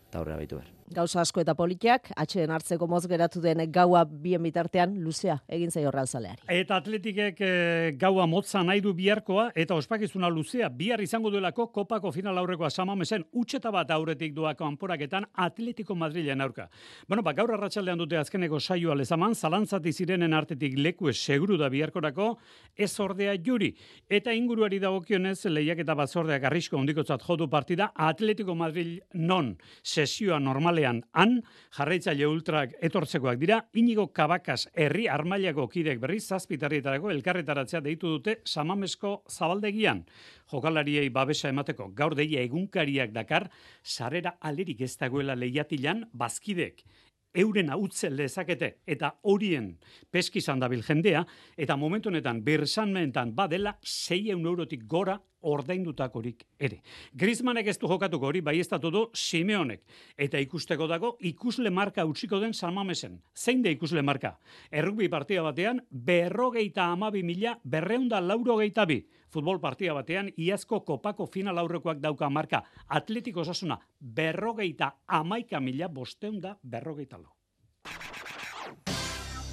eta 0.08 0.19
aurrera 0.19 0.42
baitu 0.42 0.58
behar. 0.58 0.81
Gauza 0.93 1.20
asko 1.23 1.40
eta 1.40 1.55
polikiak, 1.55 2.11
atxeden 2.17 2.50
hartzeko 2.52 2.87
moz 2.90 3.05
geratu 3.08 3.40
den 3.40 3.62
gaua 3.73 4.05
bien 4.05 4.43
bitartean, 4.43 4.96
luzea, 5.00 5.38
egin 5.49 5.70
zaio 5.70 5.90
realzaleari. 5.94 6.43
Eta 6.50 6.76
atletikek 6.82 7.40
e, 7.40 7.52
gaua 8.00 8.26
motza 8.26 8.62
nahi 8.67 8.82
du 8.84 8.93
biharkoa, 8.96 9.50
eta 9.55 9.76
ospakizuna 9.79 10.29
luzea, 10.29 10.69
bihar 10.69 11.00
izango 11.00 11.31
duelako 11.31 11.69
kopako 11.73 12.12
final 12.12 12.38
aurrekoa 12.43 12.70
samamesen, 12.70 13.25
utxeta 13.32 13.70
bat 13.73 13.90
aurretik 13.90 14.34
duako 14.34 14.67
anporaketan 14.67 15.26
Atletico 15.34 15.94
Madrilen 15.94 16.40
aurka. 16.40 16.69
Bueno, 17.08 17.23
ba, 17.23 17.32
gaur 17.32 17.55
arratsaldean 17.55 18.02
dute 18.02 18.19
azkeneko 18.20 18.61
saioa 18.61 18.96
lezaman, 18.99 19.35
zalantzati 19.35 19.93
zirenen 19.93 20.35
artetik 20.35 20.76
leku 20.78 21.12
seguru 21.12 21.56
da 21.56 21.69
biharkorako, 21.73 22.37
ez 22.76 22.93
ordea 23.00 23.35
juri. 23.44 23.73
Eta 24.09 24.33
inguruari 24.33 24.78
dagokionez 24.83 25.38
lehiak 25.47 25.83
eta 25.85 25.97
batzordeak 25.99 26.45
arrisko 26.49 26.78
ondikotzat 26.80 27.23
jodu 27.26 27.49
partida, 27.49 27.92
Atletico 27.95 28.54
Madrid 28.54 29.00
non, 29.14 29.54
sesioa 29.83 30.38
normalean 30.73 31.02
han, 31.12 31.41
jarraitzaile 31.76 32.26
ultrak 32.26 32.73
etortzekoak 32.81 33.38
dira, 33.38 33.61
inigo 33.75 34.09
kabakas 34.12 34.69
herri 34.75 35.09
armailako 35.09 35.69
kidek 35.69 36.00
berriz 36.00 36.25
zazpitarrietarako 36.29 37.11
elkarretaratzea 37.11 37.81
deitu 37.81 38.09
dute 38.17 38.41
samamesko 38.45 39.23
zabaldegian. 39.29 40.05
Jokalariei 40.50 41.09
babesa 41.11 41.49
emateko 41.49 41.91
gaur 41.95 42.14
deia 42.14 42.43
egunkariak 42.43 43.12
dakar, 43.12 43.50
sarera 43.83 44.37
alerik 44.41 44.81
ez 44.81 44.97
dagoela 44.97 45.35
lehiatilan 45.37 46.07
bazkidek 46.12 46.85
euren 47.34 47.70
hautzen 47.70 48.16
lezakete 48.16 48.78
eta 48.86 49.14
horien 49.22 49.76
peskizan 50.10 50.60
dabil 50.60 50.82
jendea, 50.82 51.24
eta 51.56 51.76
momentu 51.76 52.10
honetan 52.10 52.42
birsanmentan 52.44 53.34
badela 53.34 53.76
6 53.82 54.32
eurotik 54.32 54.86
gora 54.86 55.18
ordaindutakorik 55.42 56.44
ere. 56.62 56.80
Griezmannek 57.18 57.66
ez 57.72 57.76
du 57.78 57.88
jokatuko 57.90 58.28
hori 58.28 58.40
bai 58.40 58.60
du 58.80 59.08
Simeonek. 59.12 59.82
Eta 60.16 60.38
ikusteko 60.38 60.86
dago 60.86 61.16
ikusle 61.20 61.70
marka 61.70 62.04
utziko 62.04 62.38
den 62.40 62.54
salmamesen. 62.54 63.20
Zein 63.34 63.62
da 63.62 63.70
ikusle 63.70 64.02
marka? 64.02 64.38
Errugbi 64.70 65.08
partia 65.08 65.42
batean 65.42 65.80
berrogeita 65.90 66.92
amabi 66.92 67.22
mila 67.22 67.58
berreunda 67.64 68.20
laurogeita 68.20 68.86
bi. 68.86 69.04
Futbol 69.32 69.60
partia 69.60 69.94
batean 69.96 70.28
iazko 70.36 70.82
kopako 70.84 71.26
final 71.26 71.58
aurrekoak 71.58 72.00
dauka 72.04 72.28
marka. 72.30 72.62
Atletiko 72.88 73.40
osasuna 73.40 73.78
berrogeita 74.00 74.92
amaika 75.08 75.60
mila 75.60 75.88
bosteunda 75.88 76.56
berrogeita 76.62 77.18
lo. 77.18 77.32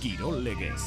Kirol 0.01 0.43
legez. 0.43 0.83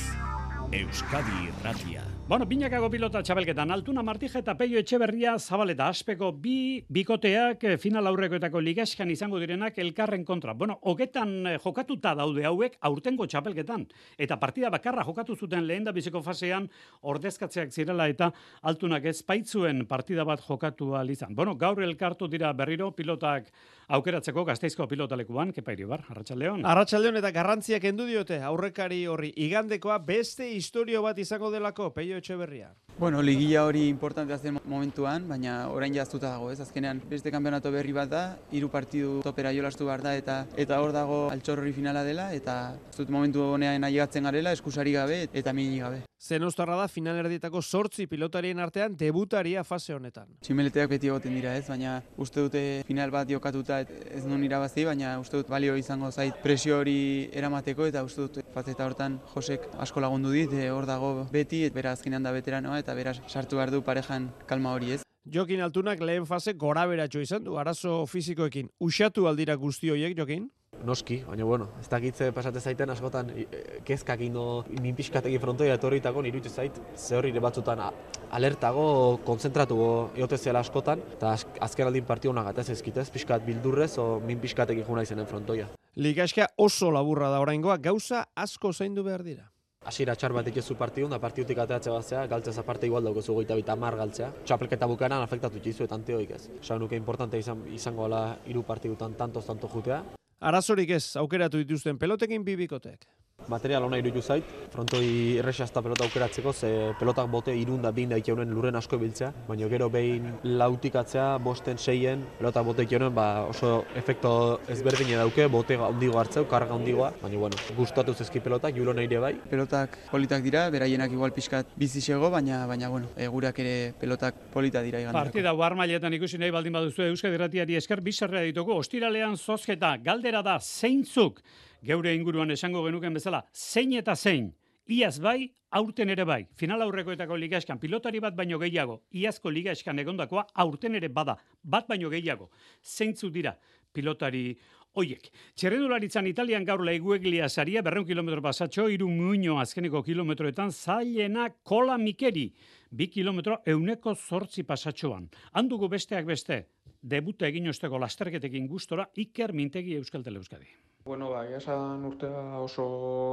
Euskadi 0.72 1.48
Irratia. 1.48 2.02
Bueno, 2.28 2.46
binakago 2.46 2.86
pilota 2.88 3.18
txabelketan, 3.18 3.72
Altuna 3.74 4.00
Martija 4.06 4.38
eta 4.38 4.52
Peio 4.54 4.78
Etxeberria 4.78 5.32
zabaleta 5.42 5.88
aspeko 5.90 6.28
bi 6.30 6.78
bikoteak 6.86 7.64
eh, 7.66 7.72
final 7.82 8.06
aurrekoetako 8.06 8.60
ligaskan 8.62 9.10
izango 9.10 9.40
direnak 9.42 9.80
elkarren 9.82 10.22
kontra. 10.24 10.54
Bueno, 10.54 10.78
hogetan 10.86 11.32
eh, 11.50 11.56
jokatuta 11.64 12.14
daude 12.14 12.46
hauek 12.46 12.76
aurtengo 12.88 13.26
txapelketan. 13.26 13.88
Eta 14.16 14.38
partida 14.38 14.70
bakarra 14.70 15.02
jokatu 15.04 15.34
zuten 15.34 15.66
lehen 15.66 15.84
da 15.84 15.92
biziko 15.92 16.22
fasean 16.22 16.70
ordezkatzeak 17.02 17.74
zirela 17.74 18.06
eta 18.08 18.30
Altunak 18.70 19.10
ez 19.10 19.18
baitzuen 19.26 19.82
partida 19.90 20.24
bat 20.24 20.46
jokatu 20.46 20.94
izan. 21.10 21.34
Bueno, 21.34 21.56
gaur 21.56 21.82
elkartu 21.82 22.28
dira 22.28 22.52
berriro 22.52 22.92
pilotak 22.92 23.50
aukeratzeko 23.88 24.44
gazteizko 24.44 24.86
pilotalekuan, 24.86 25.52
kepairi 25.52 25.84
bar, 25.84 26.06
Arratxaldeon. 26.08 26.64
Arratxaldeon 26.64 27.18
eta 27.18 27.32
garrantziak 27.34 27.84
endu 27.84 28.06
diote 28.06 28.40
aurrekari 28.40 29.02
horri 29.10 29.32
igandekoa 29.36 29.98
beste 29.98 30.48
historio 30.54 31.02
bat 31.02 31.18
izango 31.18 31.50
delako, 31.50 31.90
peio 31.92 32.11
Jaio 32.12 32.18
Etxeberria. 32.18 32.74
Bueno, 32.98 33.22
ligilla 33.22 33.64
hori 33.64 33.86
importantea 33.88 34.36
zen 34.38 34.58
momentuan, 34.68 35.24
baina 35.28 35.54
orain 35.72 35.94
jaztuta 35.96 36.34
dago, 36.34 36.50
ez? 36.52 36.60
Azkenean 36.60 37.00
beste 37.08 37.32
kanpeonato 37.32 37.72
berri 37.72 37.94
bat 37.96 38.10
da, 38.12 38.22
hiru 38.52 38.68
partidu 38.68 39.22
topera 39.24 39.52
jolastu 39.56 39.88
behar 39.88 40.04
da 40.04 40.14
eta 40.14 40.36
eta 40.60 40.80
hor 40.84 40.92
dago 40.92 41.24
altxorri 41.32 41.72
finala 41.72 42.04
dela 42.04 42.28
eta 42.36 42.76
ez 42.90 42.96
dut 43.00 43.10
momentu 43.10 43.48
honean 43.56 43.88
ailegatzen 43.88 44.28
garela, 44.28 44.52
eskusari 44.52 44.92
gabe 44.92 45.24
eta 45.32 45.56
mini 45.56 45.80
gabe. 45.80 46.02
Zenostarra 46.22 46.76
da 46.78 46.86
final 46.86 47.16
erdietako 47.18 47.58
sortzi 47.62 48.04
pilotarien 48.06 48.60
artean 48.62 48.92
debutaria 48.94 49.64
fase 49.66 49.96
honetan. 49.96 50.28
Tximeleteak 50.46 50.92
beti 50.92 51.08
egoten 51.10 51.34
dira, 51.34 51.56
ez? 51.58 51.64
Baina 51.66 51.96
uste 52.14 52.44
dute 52.44 52.62
final 52.86 53.10
bat 53.10 53.26
jokatuta 53.26 53.80
ez 53.82 54.22
nun 54.28 54.44
irabazi, 54.46 54.84
baina 54.86 55.16
uste 55.18 55.40
dut 55.40 55.50
balio 55.50 55.74
izango 55.80 56.12
zait 56.12 56.38
presio 56.44 56.78
hori 56.78 57.26
eramateko 57.34 57.88
eta 57.90 58.04
uste 58.06 58.28
dut 58.28 58.54
fazeta 58.54 58.86
hortan 58.86 59.18
Josek 59.32 59.66
asko 59.82 60.04
lagundu 60.04 60.30
dit, 60.30 60.54
e, 60.54 60.68
hor 60.70 60.86
dago 60.86 61.26
beti, 61.32 61.64
et 61.66 61.74
bera 61.74 61.96
azkenean 62.02 62.22
da 62.26 62.32
veteranoa 62.34 62.80
eta 62.82 62.94
beraz 62.98 63.20
sartu 63.30 63.56
behar 63.60 63.70
du 63.70 63.82
parejan 63.86 64.30
kalma 64.50 64.72
hori, 64.74 64.92
ez? 64.96 65.02
Jokin 65.32 65.60
Altunak 65.62 66.00
lehen 66.02 66.26
fase 66.26 66.52
gora 66.58 66.82
beratxo 66.90 67.20
izan 67.22 67.44
du, 67.44 67.54
arazo 67.58 68.00
fizikoekin. 68.10 68.68
Usatu 68.82 69.28
aldira 69.30 69.54
guzti 69.54 69.90
horiek, 69.92 70.16
Jokin? 70.18 70.48
Noski, 70.82 71.20
baina 71.28 71.44
bueno, 71.46 71.68
ez 71.80 71.86
dakitze 71.88 72.32
pasate 72.34 72.58
zaiten 72.58 72.90
askotan 72.90 73.28
e, 73.30 73.44
kezkak 73.86 74.20
indo 74.24 74.64
minpiskategi 74.82 75.38
frontoia 75.38 75.76
etorritako 75.78 76.22
nirutu 76.26 76.48
zait, 76.50 76.80
ze 76.96 77.14
hori 77.14 77.30
batzutan 77.38 77.78
a- 77.78 77.92
alertago, 78.34 79.20
konzentratu 79.24 79.78
egote 80.16 80.38
zela 80.38 80.58
askotan, 80.64 80.98
eta 81.12 81.34
az- 81.36 81.46
azken 81.60 81.86
aldin 81.86 82.04
partio 82.04 82.30
honak 82.32 82.48
atez 82.50 82.70
ezkitez, 82.70 83.10
pixkat 83.14 83.46
bildurrez, 83.46 83.92
o 83.98 84.18
minpiskategi 84.26 84.82
juna 84.88 85.02
izenen 85.06 85.26
frontoia. 85.26 85.68
Ligaska 85.94 86.48
oso 86.56 86.90
laburra 86.90 87.28
da 87.30 87.38
oraingoa, 87.40 87.76
gauza 87.78 88.24
asko 88.34 88.72
zaindu 88.72 89.04
behar 89.04 89.22
dira. 89.22 89.51
Hasiera 89.84 90.14
txar 90.14 90.32
bat 90.32 90.46
ikezu 90.46 90.76
partidun, 90.78 91.10
da 91.10 91.18
partidutik 91.18 91.58
ateatze 91.58 91.90
batzea, 91.90 92.26
galtzez 92.30 92.54
aparte 92.62 92.86
igual 92.86 93.02
daukezu 93.02 93.34
goita 93.34 93.56
bita 93.58 93.74
mar 93.74 93.96
galtzea. 93.98 94.30
Txapelketa 94.46 94.86
bukaeran 94.86 95.24
afektatu 95.26 95.58
txizu 95.58 95.88
eta 95.88 95.98
anteoik 95.98 96.30
ez. 96.38 96.42
Esan 96.60 96.78
nuke 96.84 96.94
importante 96.96 97.38
izan, 97.38 97.66
izango 97.74 98.06
ala 98.06 98.24
hiru 98.46 98.62
partidutan 98.62 99.18
tantoz 99.18 99.44
tanto 99.46 99.70
jutea. 99.72 100.02
Arazorik 100.42 100.90
ez, 100.90 101.04
aukeratu 101.20 101.60
dituzten 101.62 101.98
pelotekin 102.02 102.42
bibikotek. 102.42 103.06
Material 103.50 103.82
ona 103.82 103.98
iruditu 103.98 104.22
zait, 104.22 104.46
frontoi 104.70 105.38
errexazta 105.40 105.82
pelota 105.82 106.04
aukeratzeko, 106.06 106.52
ze 106.52 106.68
pelotak 106.98 107.26
bote 107.30 107.54
irunda 107.58 107.90
bin 107.90 108.12
daikeunen 108.12 108.50
lurren 108.54 108.76
asko 108.78 108.98
biltzea, 109.00 109.32
baina 109.48 109.66
gero 109.68 109.88
behin 109.90 110.28
lautikatzea, 110.44 111.38
bosten, 111.42 111.78
seien, 111.78 112.22
pelotak 112.38 112.64
bote 112.64 112.86
ikeunen, 112.86 113.10
ba 113.14 113.44
oso 113.48 113.84
efekto 113.98 114.60
ezberdine 114.70 115.16
dauke, 115.18 115.48
bote 115.50 115.74
handigo 115.74 116.20
hartzeu, 116.20 116.44
karga 116.48 116.76
handigoa, 116.78 117.10
baina 117.22 117.40
bueno, 117.42 117.58
gustatu 117.76 118.14
zezki 118.14 118.40
pelotak, 118.40 118.76
julo 118.76 118.94
nahi 118.94 119.10
ere 119.10 119.18
bai. 119.24 119.32
Pelotak 119.50 119.98
politak 120.12 120.42
dira, 120.46 120.68
beraienak 120.70 121.10
igual 121.10 121.34
pixkat 121.34 121.74
bizisego, 121.76 122.30
baina 122.30 122.62
baina 122.70 122.92
bueno, 122.94 123.10
e, 123.16 123.26
gurak 123.26 123.58
ere 123.58 123.74
pelotak 123.98 124.38
polita 124.54 124.84
dira 124.86 125.02
iganderako. 125.02 125.32
Partida 125.32 125.54
war 125.58 125.74
mailetan 125.74 126.14
ikusi 126.14 126.38
nahi 126.38 126.54
baldin 126.54 126.78
baduzu 126.78 127.08
Euskadi 127.10 127.40
Irratiari 127.40 127.80
esker 127.80 128.00
bizarrea 128.00 128.46
ditugu. 128.46 128.78
Ostiralean 128.78 129.36
zozketa 129.36 129.96
galdera 130.32 130.42
da 130.42 130.58
zeintzuk 130.60 131.42
geure 131.84 132.14
inguruan 132.14 132.50
esango 132.50 132.84
genuken 132.86 133.14
bezala, 133.14 133.44
zein 133.52 133.92
eta 133.92 134.14
zein. 134.16 134.52
Iaz 134.88 135.20
bai, 135.20 135.52
aurten 135.70 136.10
ere 136.10 136.24
bai. 136.24 136.46
Final 136.56 136.82
aurrekoetako 136.82 137.36
ligaeskan 137.36 137.78
pilotari 137.78 138.20
bat 138.20 138.34
baino 138.34 138.58
gehiago, 138.58 139.02
iazko 139.12 139.50
ligaeskan 139.50 139.98
egondakoa 139.98 140.46
aurten 140.54 140.94
ere 140.94 141.08
bada, 141.08 141.36
bat 141.62 141.88
baino 141.88 142.10
gehiago. 142.10 142.50
Zeintzu 142.82 143.30
dira 143.30 143.56
pilotari 143.92 144.56
Oiek, 144.92 145.30
txerrendularitzan 145.56 146.26
Italian 146.28 146.66
gaur 146.68 146.82
laigueglia 146.84 147.46
saria, 147.48 147.80
berreun 147.80 148.04
kilometro 148.04 148.42
pasatxo, 148.44 148.90
iru 148.92 149.06
muino 149.08 149.54
azkeneko 149.56 150.02
kilometroetan, 150.04 150.68
zailena 150.68 151.46
kola 151.64 151.96
mikeri, 151.96 152.50
bi 152.92 153.08
kilometro 153.08 153.58
euneko 153.66 154.14
zortzi 154.14 154.62
pasatxoan. 154.68 155.28
Handugu 155.58 155.88
besteak 155.88 156.26
beste, 156.28 156.58
debuta 157.02 157.48
egin 157.48 157.68
osteko 157.72 157.98
lasterketekin 157.98 158.68
gustora, 158.68 159.06
Iker 159.16 159.52
Mintegi 159.52 159.96
Euskal 159.96 160.22
Tele 160.22 160.38
Euskadi. 160.38 160.68
Bueno, 161.04 161.30
ba, 161.32 161.42
esan 161.50 162.04
urtea 162.06 162.60
oso 162.62 162.84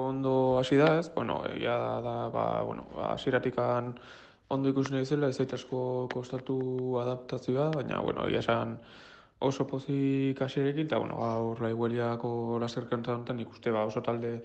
ondo 0.08 0.58
hasi 0.58 0.80
da, 0.80 0.96
ez? 1.00 1.12
Bueno, 1.14 1.44
egia 1.52 1.76
da, 2.02 2.16
ba, 2.34 2.46
bueno, 2.64 2.88
ba, 2.96 3.12
hasieratikan 3.14 3.94
ondo 4.50 4.72
ikusi 4.72 4.96
nahi 4.96 5.06
zela, 5.06 5.30
ez 5.30 5.38
zait 5.38 5.54
asko 5.54 6.08
kostatu 6.14 6.58
adaptazioa, 7.04 7.70
baina, 7.76 8.00
bueno, 8.02 8.26
egia 8.26 8.42
esan 8.42 8.80
oso 9.46 9.68
pozik 9.68 10.42
hasierekin, 10.42 10.88
eta, 10.90 10.98
bueno, 10.98 11.20
gaur 11.22 11.62
laigueliako 11.62 12.58
lasterketa 12.64 13.20
honetan 13.20 13.46
ikuste, 13.46 13.76
ba, 13.76 13.86
oso 13.86 14.02
talde 14.02 14.40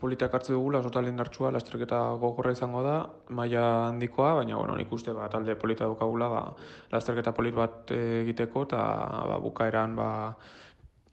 politak 0.00 0.32
hartze 0.34 0.54
dugula, 0.54 0.80
oso 0.80 0.90
talde 0.94 1.12
indartsua, 1.12 1.52
lasterketa 1.54 1.98
gogorra 2.22 2.54
izango 2.56 2.82
da, 2.86 2.94
maila 3.36 3.64
handikoa, 3.88 4.34
baina, 4.40 4.56
bueno, 4.56 4.78
nik 4.78 4.92
uste, 4.92 5.12
ba, 5.16 5.28
talde 5.32 5.56
polita 5.60 5.84
daukagula, 5.84 6.30
ba, 6.32 6.46
lasterketa 6.94 7.34
polit 7.36 7.54
bat 7.56 7.92
eh, 7.96 8.22
egiteko, 8.22 8.64
eta, 8.68 8.80
ba, 9.30 9.38
bukaeran, 9.44 9.94
ba, 9.98 10.10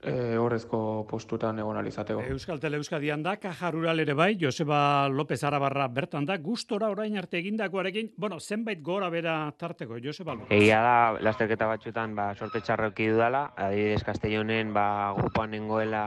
e, 0.02 0.36
horrezko 0.38 1.06
postuetan 1.10 1.58
egon 1.58 1.76
alizateko. 1.80 2.22
Euskal 2.32 2.60
Tele 2.62 2.78
Euskadian 2.78 3.22
da, 3.22 3.36
Kaja 3.40 3.70
Rural 3.74 4.00
ere 4.00 4.14
bai, 4.14 4.30
Joseba 4.40 5.08
López 5.08 5.42
Arabarra 5.44 5.88
bertan 5.88 6.26
da, 6.28 6.38
gustora 6.38 6.90
orain 6.92 7.18
arte 7.18 7.38
egindakoarekin, 7.40 8.12
bueno, 8.16 8.40
zenbait 8.40 8.82
gora 8.82 9.10
bera 9.10 9.36
tarteko, 9.58 9.98
Joseba 10.02 10.34
López. 10.34 10.52
Egia 10.54 10.80
da, 10.84 10.96
lasterketa 11.20 11.68
batzutan 11.70 12.14
ba, 12.18 12.30
sorte 12.34 12.62
txarroki 12.62 13.10
dudala, 13.12 13.48
adibidez 13.56 14.04
Castellonen 14.06 14.72
ba, 14.74 14.88
grupoan 15.18 15.54
nengoela 15.56 16.04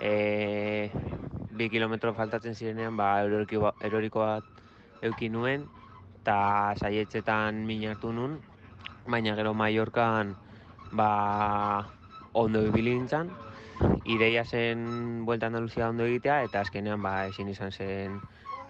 e, 0.00 0.90
bi 1.56 1.68
kilometro 1.70 2.12
faltatzen 2.14 2.54
zirenean 2.54 2.96
ba, 2.96 3.22
eroriko, 3.22 3.60
ba- 3.68 3.74
eroriko 3.86 4.24
bat 4.26 4.44
euki 5.02 5.28
nuen, 5.28 5.66
eta 6.20 6.74
saietzetan 6.80 7.64
min 7.68 7.86
hartu 7.90 8.12
nun, 8.12 8.38
baina 9.06 9.34
gero 9.38 9.54
Mallorcan 9.54 10.34
ba, 10.92 11.10
ondo 12.32 12.62
ibili 12.66 12.94
nintzen, 12.98 13.30
ideia 14.04 14.44
zen 14.44 15.24
Vuelta 15.26 15.46
a 15.46 15.52
Andaluzia 15.52 15.88
ondo 15.88 16.06
egitea, 16.08 16.42
eta 16.48 16.60
azkenean 16.64 17.02
ba, 17.02 17.26
ezin 17.28 17.48
izan 17.48 17.72
zen 17.72 18.20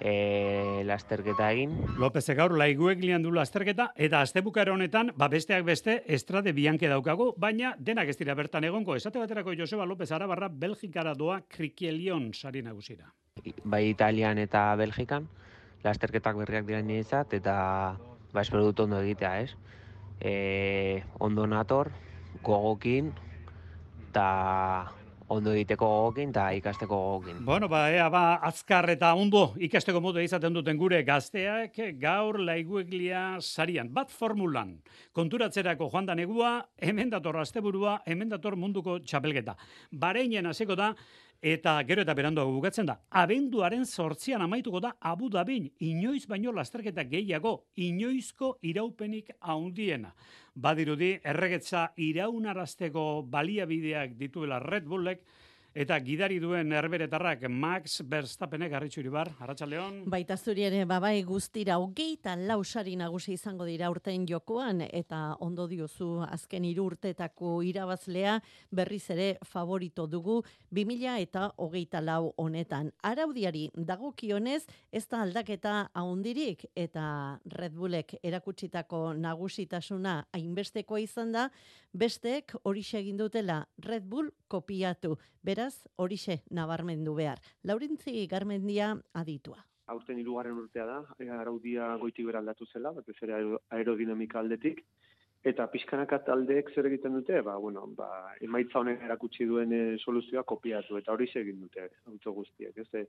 e, 0.01 0.83
lasterketa 0.85 1.51
egin. 1.53 1.75
López 1.99 2.27
gaur 2.37 2.55
laigueglian 2.59 3.23
du 3.23 3.33
lasterketa 3.35 3.91
eta 3.97 4.21
astebukaro 4.21 4.75
honetan 4.75 5.13
ba 5.17 5.29
besteak 5.29 5.65
beste 5.65 6.03
Estrade 6.07 6.53
Bianche 6.53 6.89
daukagu, 6.89 7.33
baina 7.37 7.75
denak 7.79 8.09
ez 8.09 8.17
dira 8.19 8.35
bertan 8.35 8.65
egongo. 8.65 8.97
Esate 8.97 9.19
baterako 9.19 9.55
Joseba 9.59 9.87
López 9.87 10.11
Arabarra 10.13 10.49
Belgikara 10.49 11.15
doa 11.15 11.41
Krikelion 11.49 12.33
sari 12.35 12.63
nagusira. 12.63 13.13
bai 13.65 13.89
Italian 13.89 14.39
eta 14.39 14.75
Belgikan, 14.77 15.29
lasterketak 15.83 16.37
berriak 16.37 16.67
dira 16.67 16.81
niretzat, 16.83 17.35
eta 17.35 17.99
ba, 18.33 18.41
espero 18.41 18.65
dut 18.65 18.81
ondo 18.81 19.01
egitea, 19.03 19.41
ez? 19.41 19.57
E, 20.21 21.03
ondo 21.19 21.47
nator, 21.47 21.91
gogokin, 22.43 23.13
eta 24.09 24.93
ondo 25.29 25.53
egiteko 25.55 25.87
gogokin, 25.89 26.31
eta 26.35 26.49
ikasteko 26.59 26.97
gogokin. 26.97 27.45
Bueno, 27.45 27.69
ba, 27.69 27.87
ea, 27.93 28.09
ba, 28.13 28.37
azkar 28.45 28.91
eta 28.93 29.15
ondo 29.15 29.45
ikasteko 29.57 30.01
modu 30.05 30.21
izaten 30.21 30.55
duten 30.55 30.79
gure 30.81 31.03
gazteak 31.07 31.79
gaur 32.01 32.41
laigueglia 32.41 33.25
sarian. 33.41 33.91
Bat 33.95 34.13
formulan, 34.13 34.77
konturatzerako 35.13 35.89
joan 35.93 36.07
da 36.07 36.15
negua, 36.15 36.57
hemen 36.77 37.11
dator 37.11 37.39
asteburua, 37.41 38.01
hemen 38.07 38.29
dator 38.29 38.57
munduko 38.57 38.99
txapelketa. 39.01 39.57
Bareinen 39.93 40.47
hasiko 40.51 40.77
da, 40.77 40.93
eta 41.43 41.75
gero 41.89 42.03
eta 42.03 42.15
beranduago 42.15 42.53
bukatzen 42.53 42.87
da. 42.87 42.99
Abenduaren 43.11 43.85
sortzian 43.87 44.43
amaituko 44.43 44.81
da 44.81 44.95
Abu 45.01 45.29
Dhabin, 45.31 45.71
inoiz 45.81 46.27
baino 46.27 46.53
lasterketa 46.53 47.05
gehiago, 47.05 47.67
inoizko 47.77 48.59
iraupenik 48.63 49.31
haundiena. 49.41 50.15
Badirudi, 50.55 51.19
erregetza 51.25 51.89
iraunarazteko 51.97 53.25
baliabideak 53.31 54.15
dituela 54.19 54.61
Red 54.61 54.85
Bullek, 54.87 55.25
eta 55.75 55.97
gidari 55.99 56.37
duen 56.39 56.71
herberetarrak 56.71 57.49
Max 57.51 57.99
Verstappenek 58.07 58.71
garritxuri 58.71 59.11
bar, 59.11 59.33
Arratxaldeon. 59.43 60.05
Baita 60.11 60.37
zuri 60.39 60.63
ere 60.69 60.85
babai 60.87 61.25
guztira 61.27 61.81
hogeita 61.83 62.37
lausari 62.39 62.95
nagusi 62.97 63.35
izango 63.35 63.67
dira 63.67 63.91
urten 63.91 64.23
jokoan 64.31 64.85
eta 64.87 65.35
ondo 65.43 65.67
diozu 65.67 66.23
azken 66.29 66.65
hiru 66.69 66.87
urteetako 66.93 67.57
irabazlea 67.67 68.37
berriz 68.71 69.03
ere 69.11 69.29
favorito 69.43 70.07
dugu 70.07 70.45
2000 70.71 71.17
eta 71.27 71.49
hogeita 71.59 72.01
lau 72.01 72.33
honetan. 72.39 72.93
Araudiari 73.03 73.67
dagokionez 73.75 74.63
ez 74.93 75.07
da 75.09 75.25
aldaketa 75.27 75.89
haundirik 75.93 76.69
eta 76.77 77.41
Red 77.59 77.75
Bullek 77.75 78.15
erakutsitako 78.23 79.09
nagusitasuna 79.19 80.21
hainbestekoa 80.39 81.03
izan 81.03 81.35
da, 81.35 81.49
bestek 81.95 82.55
horixe 82.63 82.99
egin 82.99 83.19
dutela 83.19 83.65
Red 83.83 84.07
Bull 84.11 84.31
kopiatu. 84.51 85.15
Beraz, 85.45 85.64
horixe 85.97 86.43
nabarmendu 86.51 87.15
behar. 87.15 87.39
Laurintzi 87.63 88.27
Garmendia 88.27 88.97
aditua. 89.13 89.65
aurten 89.87 90.19
hirugarren 90.19 90.57
urtea 90.57 90.87
da, 90.87 91.05
araudia 91.39 91.97
goitik 92.01 92.25
bera 92.27 92.39
aldatu 92.39 92.65
zela, 92.73 92.91
batez 92.91 93.17
ere 93.23 93.35
aero- 93.35 93.59
aerodinamika 93.69 94.39
aldetik, 94.41 94.79
Eta 95.45 95.67
pixkanaka 95.69 96.23
taldeek 96.25 96.71
zer 96.73 96.87
egiten 96.89 97.19
dute, 97.19 97.43
ba, 97.45 97.59
bueno, 97.61 97.83
ba, 97.99 98.07
emaitza 98.41 98.79
honen 98.81 99.03
erakutsi 99.05 99.45
duen 99.45 99.75
e, 99.77 99.81
soluzioa 100.01 100.41
kopiatu, 100.49 100.97
eta 100.97 101.13
hori 101.13 101.27
egin 101.37 101.59
dute 101.61 101.85
auto 102.09 102.33
guztiek, 102.33 102.79
ez, 102.81 102.87
e, 102.97 103.03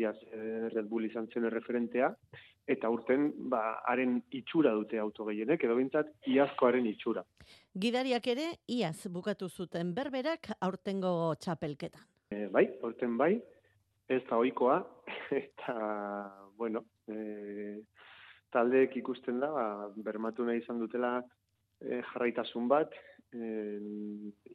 iaz 0.00 0.16
e, 0.26 0.40
Red 0.72 0.88
Bull 0.90 1.06
izan 1.06 1.28
zen 1.30 1.46
referentea, 1.54 2.08
eta 2.66 2.90
urten, 2.90 3.28
ba, 3.52 3.84
haren 3.86 4.18
itxura 4.34 4.74
dute 4.74 4.98
auto 4.98 5.28
gehienek, 5.30 5.62
edo 5.62 5.78
bintzat, 5.78 6.10
iazko 6.26 6.66
haren 6.66 6.90
itxura. 6.90 7.22
Gidariak 7.78 8.26
ere, 8.34 8.48
iaz 8.66 9.06
bukatu 9.06 9.46
zuten 9.46 9.94
berberak 9.94 10.50
aurtengo 10.58 11.36
txapelketan. 11.38 12.02
E, 12.34 12.48
bai, 12.50 12.66
aurten 12.82 13.14
bai, 13.14 13.36
ez 14.10 14.24
da 14.26 14.42
oikoa, 14.42 14.82
eta, 15.44 15.78
bueno, 16.58 16.82
e, 17.06 17.78
taldeek 18.50 18.98
ikusten 19.04 19.38
da, 19.38 19.54
ba, 19.54 19.66
bermatu 19.94 20.50
nahi 20.50 20.66
izan 20.66 20.82
dutela, 20.82 21.20
e, 21.80 22.00
jarraitasun 22.12 22.68
bat, 22.68 22.94
e, 23.34 23.78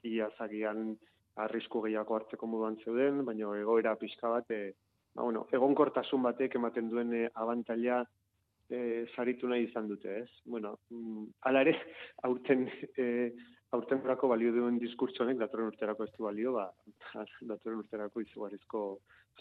ia 0.08 0.30
zagian 0.38 0.96
arrisku 1.42 1.82
gehiago 1.86 2.18
hartzeko 2.18 2.48
moduan 2.48 2.78
zeuden, 2.84 3.24
baina 3.26 3.52
egoera 3.60 3.96
pixka 4.00 4.30
bat, 4.30 4.50
e, 4.52 4.74
ba, 5.16 5.24
bueno, 5.24 5.46
egonkortasun 5.54 6.24
batek 6.28 6.58
ematen 6.60 6.90
duen 6.92 7.14
e, 7.14 7.28
abantaila 7.46 8.02
e, 8.70 9.06
saritu 9.16 9.50
nahi 9.52 9.68
izan 9.70 9.88
dute, 9.92 10.22
ez? 10.24 10.30
Bueno, 10.46 10.78
mm, 10.90 11.26
ere, 11.62 11.76
aurten, 12.28 12.68
e, 12.98 13.08
aurten 13.72 14.02
balio 14.04 14.52
duen 14.52 14.78
diskurtso 14.80 15.24
honek, 15.24 15.38
datorren 15.40 15.72
urterako 15.72 16.04
ez 16.04 16.12
du 16.18 16.26
balio, 16.26 16.54
ba, 16.54 16.72
datorren 17.52 17.80
urterako 17.80 18.22
izugarrizko 18.22 18.82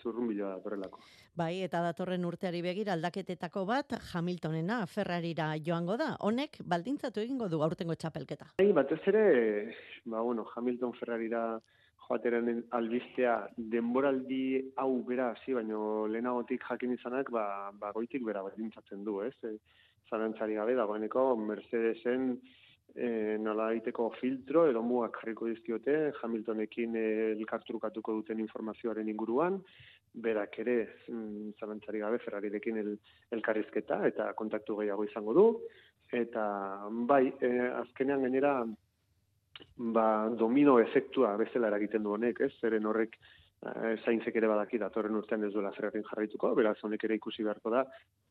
zurrun 0.03 0.29
bila 0.29 0.55
datorrelako. 0.57 1.01
Bai, 1.37 1.63
eta 1.67 1.83
datorren 1.83 2.25
urteari 2.25 2.63
begira 2.63 2.93
aldaketetako 2.95 3.65
bat 3.67 3.97
Hamiltonena 4.15 4.85
Ferrarira 4.87 5.51
joango 5.59 5.97
da. 5.97 6.15
Honek 6.21 6.61
baldintzatu 6.65 7.21
egingo 7.21 7.49
du 7.49 7.63
aurtengo 7.63 7.95
txapelketa. 7.95 8.55
Bai, 8.63 8.71
batez 8.73 9.01
ere, 9.13 9.27
ba, 10.05 10.23
bueno, 10.23 10.47
Hamilton 10.55 10.95
Ferrarira 11.01 11.45
joateren 12.07 12.65
albistea 12.75 13.35
denboraldi 13.73 14.73
hau 14.83 15.03
bera 15.07 15.31
hasi 15.35 15.55
baino 15.55 16.07
lehenagotik 16.11 16.65
jakin 16.67 16.97
izanak 16.97 17.31
ba, 17.31 17.45
ba 17.73 17.93
goitik 17.95 18.25
bera 18.27 18.43
baldintzatzen 18.43 19.05
du, 19.07 19.21
ez? 19.23 19.35
E, 19.47 19.55
zarantzari 20.11 20.57
gabe 20.59 20.75
dagoeneko 20.75 21.37
Mercedesen 21.39 22.33
e, 22.95 23.37
nola 23.41 23.71
daiteko 23.71 24.11
filtro 24.21 24.67
edo 24.71 24.83
mugak 24.83 25.21
jarriko 25.21 25.49
dizkiote 25.51 25.97
Hamiltonekin 26.23 26.97
e, 26.97 27.07
elkartrukatuko 27.37 28.15
duten 28.21 28.41
informazioaren 28.43 29.09
inguruan, 29.09 29.61
berak 30.15 30.59
ere 30.63 30.77
mm, 31.09 31.55
zalantzari 31.61 32.03
gabe 32.03 32.19
Ferrarirekin 32.25 32.81
el, 32.83 32.95
elkarrizketa 33.37 34.03
eta 34.09 34.33
kontaktu 34.39 34.81
gehiago 34.81 35.07
izango 35.07 35.35
du, 35.37 35.47
eta 36.13 36.45
bai, 37.11 37.27
e, 37.41 37.51
azkenean 37.83 38.27
gainera 38.27 38.55
ba, 39.77 40.29
domino 40.39 40.79
efektua 40.81 41.37
bezala 41.39 41.71
eragiten 41.71 42.03
du 42.03 42.17
honek, 42.17 42.41
ez? 42.47 42.53
Zeren 42.61 42.89
horrek 42.91 43.17
e, 43.21 43.95
zaintzek 44.05 44.37
ere 44.41 44.51
badaki 44.51 44.81
datorren 44.83 45.17
urtean 45.21 45.47
ez 45.47 45.53
duela 45.55 45.73
Ferrarin 45.77 46.07
jarraituko, 46.09 46.53
beraz 46.59 46.77
honek 46.83 47.07
ere 47.07 47.21
ikusi 47.21 47.47
beharko 47.47 47.73
da 47.77 47.85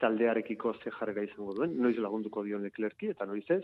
taldearekiko 0.03 0.75
ze 0.83 0.91
jarrera 0.91 1.23
izango 1.23 1.55
duen, 1.57 1.77
noiz 1.79 1.97
lagunduko 1.97 2.43
dion 2.43 2.65
Leclercki 2.67 3.13
eta 3.15 3.27
noiz 3.29 3.45
ez, 3.55 3.63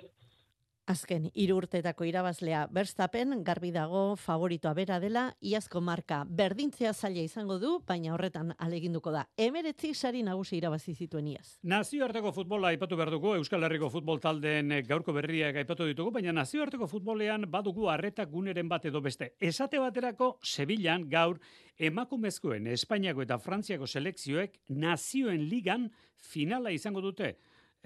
Azken, 0.86 1.32
hiru 1.34 1.56
urtetako 1.58 2.06
irabazlea 2.06 2.68
Verstappen 2.70 3.32
garbi 3.44 3.72
dago 3.74 4.02
favoritoa 4.22 4.76
bera 4.78 5.00
dela 5.02 5.24
iazko 5.42 5.80
marka 5.82 6.20
berdintzea 6.30 6.92
zaila 6.94 7.24
izango 7.26 7.58
du, 7.58 7.72
baina 7.88 8.12
horretan 8.14 8.52
aleginduko 8.62 9.10
da. 9.16 9.24
Emeretzi 9.36 9.96
sari 9.96 10.22
nagusi 10.22 10.60
irabazi 10.60 10.94
zituen 10.94 11.32
iaz. 11.32 11.56
Nazioarteko 11.64 12.30
futbola 12.36 12.70
aipatu 12.70 13.00
behar 13.00 13.10
dugu, 13.16 13.34
Euskal 13.40 13.66
Herriko 13.66 13.90
futbol 13.90 14.22
taldeen 14.22 14.76
gaurko 14.86 15.16
berriak 15.18 15.58
aipatu 15.64 15.90
ditugu, 15.90 16.14
baina 16.20 16.36
nazioarteko 16.38 16.86
futbolean 16.92 17.50
badugu 17.50 17.90
arretak 17.90 18.30
guneren 18.30 18.70
bat 18.70 18.86
edo 18.86 19.02
beste. 19.02 19.32
Esate 19.42 19.82
baterako, 19.82 20.36
Sevillan 20.46 21.10
gaur 21.10 21.42
emakumezkoen 21.82 22.70
Espainiako 22.78 23.26
eta 23.26 23.42
Frantziako 23.42 23.90
selekzioek 23.90 24.62
nazioen 24.70 25.50
ligan 25.50 25.90
finala 26.30 26.70
izango 26.78 27.02
dute. 27.02 27.34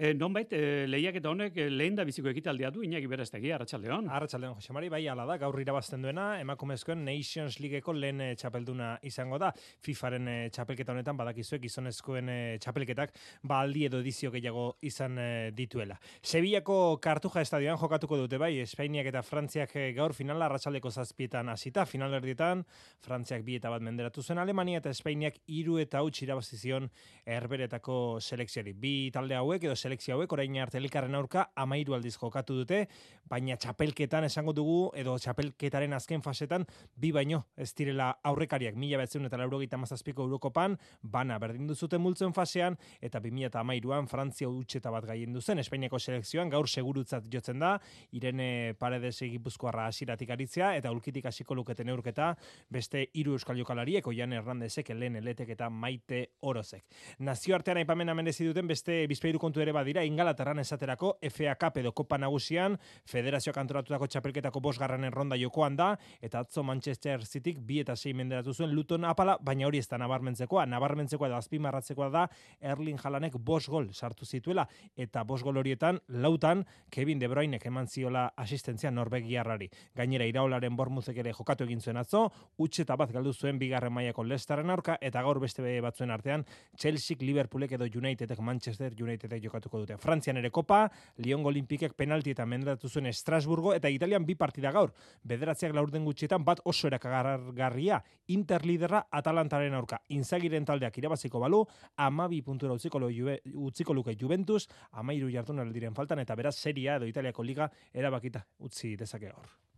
E, 0.00 0.14
nonbait, 0.14 0.48
e, 0.56 0.86
lehiak 0.88 1.18
eta 1.18 1.28
honek 1.28 1.58
e, 1.60 1.66
lehen 1.68 1.92
da 1.98 2.06
biziko 2.08 2.30
ekitaldia 2.30 2.70
du, 2.72 2.80
inaki 2.80 3.04
beraztegi, 3.04 3.50
Arratxaldeon. 3.52 4.06
Arratxaldeon, 4.08 4.54
Jose 4.56 4.72
Mari, 4.72 4.88
bai, 4.88 5.02
ala 5.12 5.26
da, 5.28 5.34
gaur 5.36 5.58
irabazten 5.60 6.00
duena, 6.00 6.38
emakumezkoen 6.40 7.02
Nations 7.04 7.58
Leagueko 7.60 7.92
lehen 7.92 8.22
e, 8.24 8.28
txapelduna 8.40 8.94
izango 9.04 9.36
da, 9.36 9.50
FIFAren 9.84 10.30
e, 10.32 10.36
txapelketa 10.56 10.94
honetan, 10.94 11.18
badakizuek, 11.20 11.66
izonezkoen 11.68 12.30
e, 12.32 12.36
txapelketak, 12.64 13.12
ba, 13.44 13.58
aldi 13.66 13.82
edo 13.90 14.00
edizio 14.00 14.30
gehiago 14.32 14.62
izan 14.88 15.20
e, 15.20 15.26
dituela. 15.58 15.98
Sevillako 16.24 16.78
kartuja 17.04 17.44
estadioan 17.44 17.76
jokatuko 17.84 18.22
dute, 18.22 18.40
bai, 18.40 18.54
Espainiak 18.64 19.12
eta 19.12 19.20
Frantziak 19.20 19.76
gaur 20.00 20.16
finala, 20.16 20.48
Arratxaldeko 20.48 20.94
zazpietan 20.96 21.52
hasita, 21.52 21.84
final 21.84 22.16
erdietan, 22.22 22.64
Frantziak 23.04 23.44
bi 23.44 23.60
eta 23.60 23.68
bat 23.76 23.84
menderatu 23.84 24.24
zen, 24.24 24.40
Alemania 24.40 24.80
eta 24.80 24.96
Espainiak 24.96 25.42
iru 25.60 25.76
eta 25.84 26.00
huts 26.00 26.22
irabazizion 26.24 26.88
erberetako 27.36 28.00
selekziari. 28.24 28.72
Bi 28.72 28.96
talde 29.12 29.36
hauek 29.36 29.68
edo 29.68 29.76
selekzio 29.90 30.14
hauek 30.14 30.32
orain 30.32 30.56
arte 30.62 30.78
elkarren 30.78 31.14
aurka 31.18 31.48
13 31.58 31.94
aldiz 31.96 32.14
jokatu 32.14 32.54
dute, 32.60 32.84
baina 33.28 33.56
txapelketan 33.56 34.24
esango 34.24 34.52
dugu 34.54 34.90
edo 34.94 35.16
txapelketaren 35.18 35.92
azken 35.96 36.22
fasetan 36.22 36.64
bi 36.96 37.10
baino 37.12 37.44
ez 37.56 37.72
direla 37.74 38.10
aurrekariak 38.22 38.76
1987ko 38.78 40.26
Eurokopan 40.26 40.76
bana 41.02 41.38
berdin 41.38 41.68
zuten 41.74 42.00
multzen 42.00 42.32
fasean 42.32 42.76
eta 43.00 43.20
2013an 43.20 44.06
Frantzia 44.10 44.48
utxeta 44.48 44.90
bat 44.90 45.06
gaien 45.06 45.32
duzen 45.32 45.58
Espainiako 45.58 45.98
selekzioan 45.98 46.50
gaur 46.50 46.68
segurutzat 46.68 47.26
jotzen 47.32 47.58
da 47.58 47.76
Irene 48.12 48.74
Paredes 48.78 49.18
Gipuzkoarra 49.20 49.86
hasiratik 49.90 50.30
aritzea 50.30 50.74
eta 50.76 50.90
ulkitik 50.90 51.26
hasiko 51.26 51.54
luketen 51.54 51.86
neurketa 51.86 52.34
beste 52.70 53.08
hiru 53.14 53.34
euskal 53.38 53.58
jokalariek 53.58 54.06
Oian 54.06 54.32
Hernandezek 54.32 54.90
Helen 54.94 55.16
Eletek 55.16 55.54
eta 55.56 55.70
Maite 55.70 56.26
Orozek. 56.40 56.84
Nazioartean 57.18 57.82
aipamena 57.82 58.14
merezi 58.14 58.46
duten 58.46 58.68
beste 58.70 59.04
bizpeiru 59.10 59.38
kontu 59.38 59.62
ere 59.62 59.72
badira 59.80 60.04
Ingalaterran 60.04 60.60
esaterako 60.60 61.14
FA 61.30 61.54
Cup 61.56 61.78
edo 61.80 61.92
Kopa 61.96 62.18
Nagusian 62.20 62.76
Federazioak 63.08 63.56
antolatutako 63.62 64.06
txapelketako 64.12 64.60
bosgarranen 64.60 65.12
ronda 65.12 65.38
jokoan 65.40 65.76
da 65.76 65.90
eta 66.20 66.42
atzo 66.44 66.62
Manchester 66.66 67.24
Cityk 67.24 67.60
bi 67.66 67.80
eta 67.80 67.96
sei 67.96 68.12
menderatu 68.14 68.52
zuen 68.54 68.74
Luton 68.74 69.04
apala, 69.04 69.38
baina 69.40 69.66
hori 69.66 69.80
ez 69.80 69.88
da 69.88 69.98
nabarmentzekoa, 70.00 70.66
nabarmentzekoa 70.68 71.30
da 71.32 71.40
azpimarratzekoa 71.40 72.10
da 72.10 72.26
Erling 72.60 73.00
Halanek 73.02 73.38
bos 73.38 73.66
gol 73.68 73.90
sartu 73.92 74.26
zituela 74.26 74.66
eta 74.96 75.24
bos 75.24 75.42
gol 75.42 75.60
horietan 75.60 76.00
lautan 76.08 76.64
Kevin 76.90 77.18
De 77.18 77.28
Bruynek 77.28 77.66
eman 77.66 77.86
ziola 77.86 78.30
asistentzia 78.36 78.90
Norvegiarrari. 78.90 79.70
Gainera 79.96 80.26
iraolaren 80.28 80.76
bormuzek 80.76 81.18
ere 81.22 81.32
jokatu 81.36 81.64
egin 81.64 81.80
zuen 81.80 82.00
atzo, 82.00 82.26
utxeta 82.58 82.96
bat 82.96 83.12
galdu 83.12 83.32
zuen 83.32 83.58
bigarren 83.58 83.92
mailako 83.92 84.24
Leicesteren 84.24 84.70
aurka 84.70 84.96
eta 85.00 85.22
gaur 85.22 85.40
beste 85.40 85.62
batzuen 85.80 86.10
artean 86.10 86.44
Chelsea, 86.76 87.16
Liverpoolek 87.20 87.72
edo 87.76 87.88
Unitedek 88.00 88.40
Manchester 88.40 88.94
Unitedek 89.00 89.42
jokatu 89.44 89.59
jokatuko 89.60 89.80
dute. 89.84 89.96
Frantzian 90.00 90.38
ere 90.40 90.50
kopa, 90.50 90.88
Lyon 91.18 91.44
Olimpikek 91.46 91.94
penalti 91.94 92.32
eta 92.32 92.46
mendatu 92.46 92.88
zuen 92.88 93.06
Estrasburgo 93.06 93.74
eta 93.74 93.88
Italian 93.88 94.24
bi 94.26 94.34
partida 94.34 94.72
gaur. 94.72 94.92
Bederatziak 95.22 95.74
laurden 95.74 96.04
gutxietan 96.04 96.44
bat 96.44 96.60
oso 96.64 96.88
erakagarria 96.88 98.02
Interlidera 98.28 99.06
Atalantaren 99.10 99.74
aurka. 99.74 100.00
Inzagiren 100.08 100.64
taldeak 100.64 100.96
irabaziko 100.98 101.40
balu, 101.40 101.64
amabi 101.96 102.42
puntura 102.42 102.74
utziko, 102.74 102.98
lo, 102.98 103.10
utziko 103.54 103.94
luke 103.94 104.16
Juventus, 104.16 104.66
amairu 104.92 105.30
jardun 105.30 105.72
diren 105.72 105.94
faltan 105.94 106.18
eta 106.20 106.34
beraz 106.34 106.56
seria 106.56 106.96
edo 106.96 107.06
Italiako 107.06 107.42
liga 107.42 107.70
erabakita 107.92 108.46
utzi 108.58 108.96
dezake 108.96 109.28
gaur. 109.28 109.69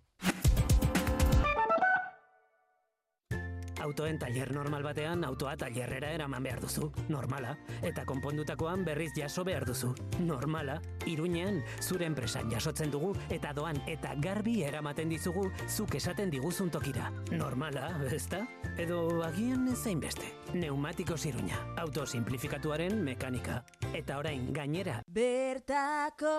Autoen 3.82 4.18
taller 4.18 4.52
normal 4.54 4.82
batean 4.86 5.24
autoa 5.26 5.56
tailerrera 5.58 6.12
eraman 6.14 6.42
behar 6.42 6.60
duzu. 6.62 6.90
Normala. 7.10 7.56
Eta 7.82 8.04
konpondutakoan 8.06 8.84
berriz 8.86 9.10
jaso 9.16 9.44
behar 9.44 9.66
duzu. 9.66 9.92
Normala. 10.22 10.80
Iruñean, 11.06 11.62
zure 11.80 12.06
enpresan 12.06 12.50
jasotzen 12.50 12.90
dugu 12.94 13.12
eta 13.30 13.52
doan 13.52 13.80
eta 13.90 14.14
garbi 14.22 14.62
eramaten 14.62 15.10
dizugu 15.12 15.48
zuk 15.68 15.96
esaten 15.98 16.30
diguzun 16.30 16.70
tokira. 16.70 17.10
Normala, 17.32 17.90
ezta? 18.12 18.46
Edo 18.78 19.22
agian 19.26 19.68
zein 19.76 20.00
beste. 20.00 20.32
Neumatiko 20.54 21.16
ziruña. 21.16 21.58
Auto 21.76 22.06
simplifikatuaren 22.06 23.02
mekanika. 23.02 23.62
Eta 23.92 24.18
orain 24.18 24.52
gainera. 24.52 25.02
Bertako 25.08 26.36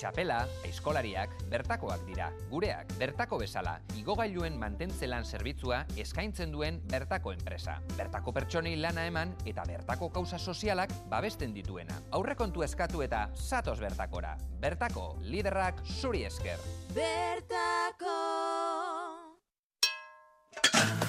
Txapela, 0.00 0.46
eskolariak, 0.64 1.34
bertakoak 1.52 2.06
dira. 2.08 2.30
Gureak, 2.48 2.94
bertako 2.96 3.36
bezala, 3.42 3.74
igogailuen 4.00 4.56
mantentzelan 4.56 5.26
zerbitzua 5.70 6.00
eskaintzen 6.00 6.52
duen 6.52 6.80
bertako 6.90 7.32
enpresa. 7.32 7.80
Bertako 7.96 8.32
pertsonei 8.32 8.76
lana 8.76 9.06
eman 9.06 9.34
eta 9.46 9.62
bertako 9.66 10.10
kauza 10.10 10.38
sozialak 10.38 10.90
babesten 11.08 11.54
dituena. 11.54 11.94
Aurrekontu 12.12 12.62
eskatu 12.62 13.02
eta 13.02 13.28
satos 13.34 13.78
bertakora. 13.80 14.36
Bertako, 14.60 15.18
liderrak 15.22 15.82
zuri 15.84 16.24
esker. 16.24 16.58
Bertako 16.94 18.18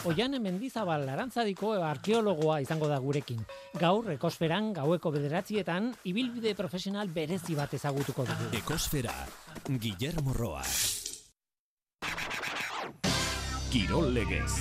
Oian 0.06 0.34
Mendizabal 0.42 1.08
Arantzadiko 1.10 1.76
arkeologoa 1.86 2.60
izango 2.62 2.88
da 2.90 2.98
gurekin. 2.98 3.44
Gaur 3.78 4.10
ekosferan 4.16 4.74
gaueko 4.74 5.12
bederatzietan 5.14 5.92
ibilbide 6.10 6.56
profesional 6.56 7.08
berezi 7.14 7.54
bat 7.56 7.74
ezagutuko 7.74 8.26
dugu. 8.26 8.50
Ekosfera, 8.58 9.14
Guillermo 9.70 10.34
Roa. 10.34 10.66
Kirol 13.72 14.10
legez, 14.12 14.52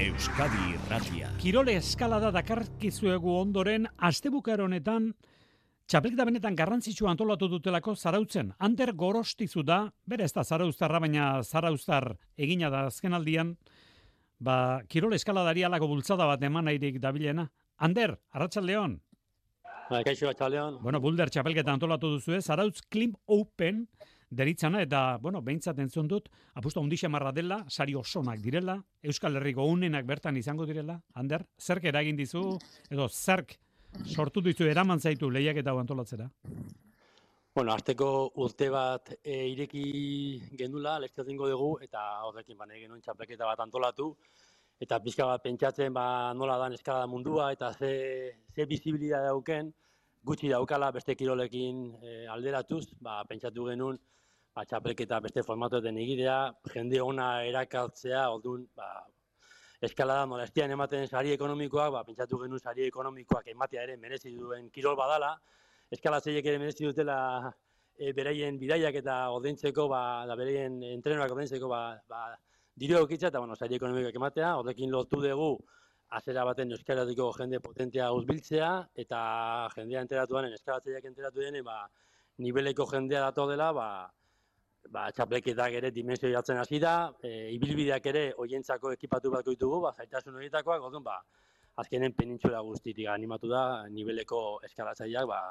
Euskadi 0.00 0.70
Irratia. 0.72 1.28
Kirole 1.42 1.74
eskalada 1.76 2.30
dakarkizuegu 2.32 3.34
ondoren, 3.36 3.84
astebukar 4.08 4.62
honetan, 4.64 5.10
txapelketa 5.84 6.24
benetan 6.24 6.56
garrantzitsua 6.56 7.10
antolatu 7.12 7.50
dutelako 7.52 7.92
zarautzen. 7.92 8.54
Ander 8.56 8.94
gorostizu 8.96 9.60
da, 9.60 9.82
bere 10.08 10.24
ez 10.24 10.32
da 10.32 10.40
zarauztarra, 10.40 11.02
baina 11.04 11.26
zarauztar 11.44 12.14
egina 12.40 12.70
da 12.72 12.86
azkenaldian, 12.88 13.52
ba, 14.40 14.56
kirole 14.88 15.20
eskaladari 15.20 15.66
alako 15.68 15.90
bultzada 15.92 16.24
bat 16.30 16.48
eman 16.48 16.72
airik 16.72 16.96
dabilena. 17.02 17.44
Ander, 17.76 18.16
arratsaldeon. 18.32 18.96
Bai, 19.90 20.00
kaixo, 20.08 20.30
arratsaldeon. 20.30 20.80
Bueno, 20.80 21.04
bulder 21.04 21.28
txapelketa 21.28 21.76
antolatu 21.76 22.14
duzu 22.16 22.40
ez, 22.40 22.46
Zarautz 22.48 22.80
Klim 22.88 23.12
Open 23.28 23.84
deritzana, 24.30 24.80
eta, 24.82 25.18
bueno, 25.18 25.42
behintzat 25.42 25.78
entzun 25.82 26.08
dut, 26.08 26.28
apusta 26.54 26.80
hundixe 26.80 27.08
marra 27.08 27.32
dela, 27.32 27.64
sari 27.68 27.96
osonak 27.98 28.38
direla, 28.40 28.78
Euskal 29.02 29.36
Herriko 29.36 29.66
unenak 29.66 30.06
bertan 30.06 30.36
izango 30.38 30.66
direla, 30.66 31.00
Ander, 31.14 31.44
zerk 31.58 31.84
eragin 31.90 32.16
dizu, 32.16 32.44
edo 32.90 33.08
zerk 33.08 33.58
sortu 34.06 34.40
dizu 34.40 34.68
eraman 34.70 35.00
zaitu 35.00 35.30
lehiak 35.30 35.58
eta 35.62 35.74
antolatzera? 35.74 36.30
Bueno, 37.54 37.72
azteko 37.74 38.30
urte 38.44 38.68
bat 38.70 39.10
e, 39.24 39.48
ireki 39.50 39.82
gendula, 40.56 40.98
lezio 41.02 41.24
zingo 41.24 41.48
dugu, 41.50 41.72
eta 41.82 42.22
horrekin 42.28 42.56
bane 42.56 42.78
genuen 42.78 43.02
txapelketa 43.02 43.48
bat 43.48 43.64
antolatu, 43.66 44.12
eta 44.80 45.00
pixka 45.02 45.26
bat 45.26 45.42
pentsatzen 45.42 45.92
ba, 45.92 46.32
nola 46.38 46.56
dan 46.62 46.78
eskalada 46.78 47.08
mundua, 47.10 47.50
eta 47.52 47.72
ze, 47.74 47.90
ze 48.54 48.66
bizibilidad 48.70 49.26
dauken, 49.26 49.74
gutxi 50.22 50.48
daukala 50.52 50.92
beste 50.94 51.16
kirolekin 51.18 51.82
e, 51.98 52.14
alderatuz, 52.30 52.84
ba, 53.02 53.18
pentsatu 53.28 53.66
genuen, 53.72 53.98
ba, 54.54 54.64
txapelketa 54.66 55.20
beste 55.24 55.44
formatuetan 55.46 55.98
egidea, 56.02 56.36
jende 56.74 57.00
ona 57.02 57.30
erakartzea, 57.46 58.26
orduan, 58.34 58.66
ba, 58.76 58.90
eskalada 59.86 60.26
molestian 60.28 60.72
ematen 60.74 61.06
sari 61.08 61.32
ekonomikoak, 61.36 61.92
ba, 61.94 62.04
pentsatu 62.04 62.42
genuen 62.42 62.60
sari 62.60 62.86
ekonomikoak 62.88 63.48
ematea 63.54 63.86
ere 63.86 63.96
merezi 63.96 64.34
duen 64.36 64.68
kirol 64.74 64.98
badala, 64.98 65.32
eskalatzeiek 65.96 66.46
ere 66.46 66.60
merezi 66.62 66.86
dutela 66.86 67.16
e, 67.96 68.12
beraien 68.16 68.58
bidaiak 68.60 69.00
eta 69.00 69.16
ordaintzeko, 69.36 69.88
ba, 69.88 70.02
da 70.28 70.36
beraien 70.36 70.80
entrenoak 70.92 71.32
ordaintzeko, 71.36 71.70
ba, 71.70 71.82
ba, 72.08 72.26
diru 72.76 73.06
eta 73.16 73.38
bueno, 73.38 73.56
sari 73.56 73.76
ekonomikoak 73.80 74.16
ematea, 74.16 74.56
horrekin 74.60 74.90
lotu 74.90 75.22
dugu, 75.24 75.52
azera 76.10 76.44
baten 76.44 76.72
euskaratiko 76.74 77.32
jende 77.38 77.60
potentea 77.60 78.12
uzbiltzea, 78.12 78.70
eta 78.98 79.18
jendea 79.76 80.00
enteratuan, 80.02 80.52
eskalatzeiak 80.52 81.04
enteratu 81.04 81.40
denen, 81.40 81.64
ba, 81.64 81.86
nibeleko 82.38 82.86
jendea 82.90 83.20
dato 83.20 83.46
dela, 83.48 83.72
ba, 83.72 83.88
ba, 84.88 85.08
txapleketak 85.14 85.76
ere 85.80 85.90
dimensio 85.94 86.30
jatzen 86.30 86.60
hasi 86.60 86.80
da, 86.82 87.12
e, 87.22 87.50
ibilbideak 87.54 88.06
ere 88.12 88.24
hoientzako 88.38 88.94
ekipatu 88.96 89.32
bat 89.34 89.46
ditugu, 89.46 89.80
ba, 89.84 89.92
zaitasun 89.96 90.38
horietakoak, 90.38 90.80
godun, 90.86 91.04
ba, 91.04 91.18
azkenen 91.80 92.14
penintxura 92.16 92.60
guztitik 92.66 93.08
animatu 93.12 93.50
da, 93.52 93.86
niveleko 93.88 94.60
eskalatzaileak, 94.70 95.28
ba, 95.28 95.42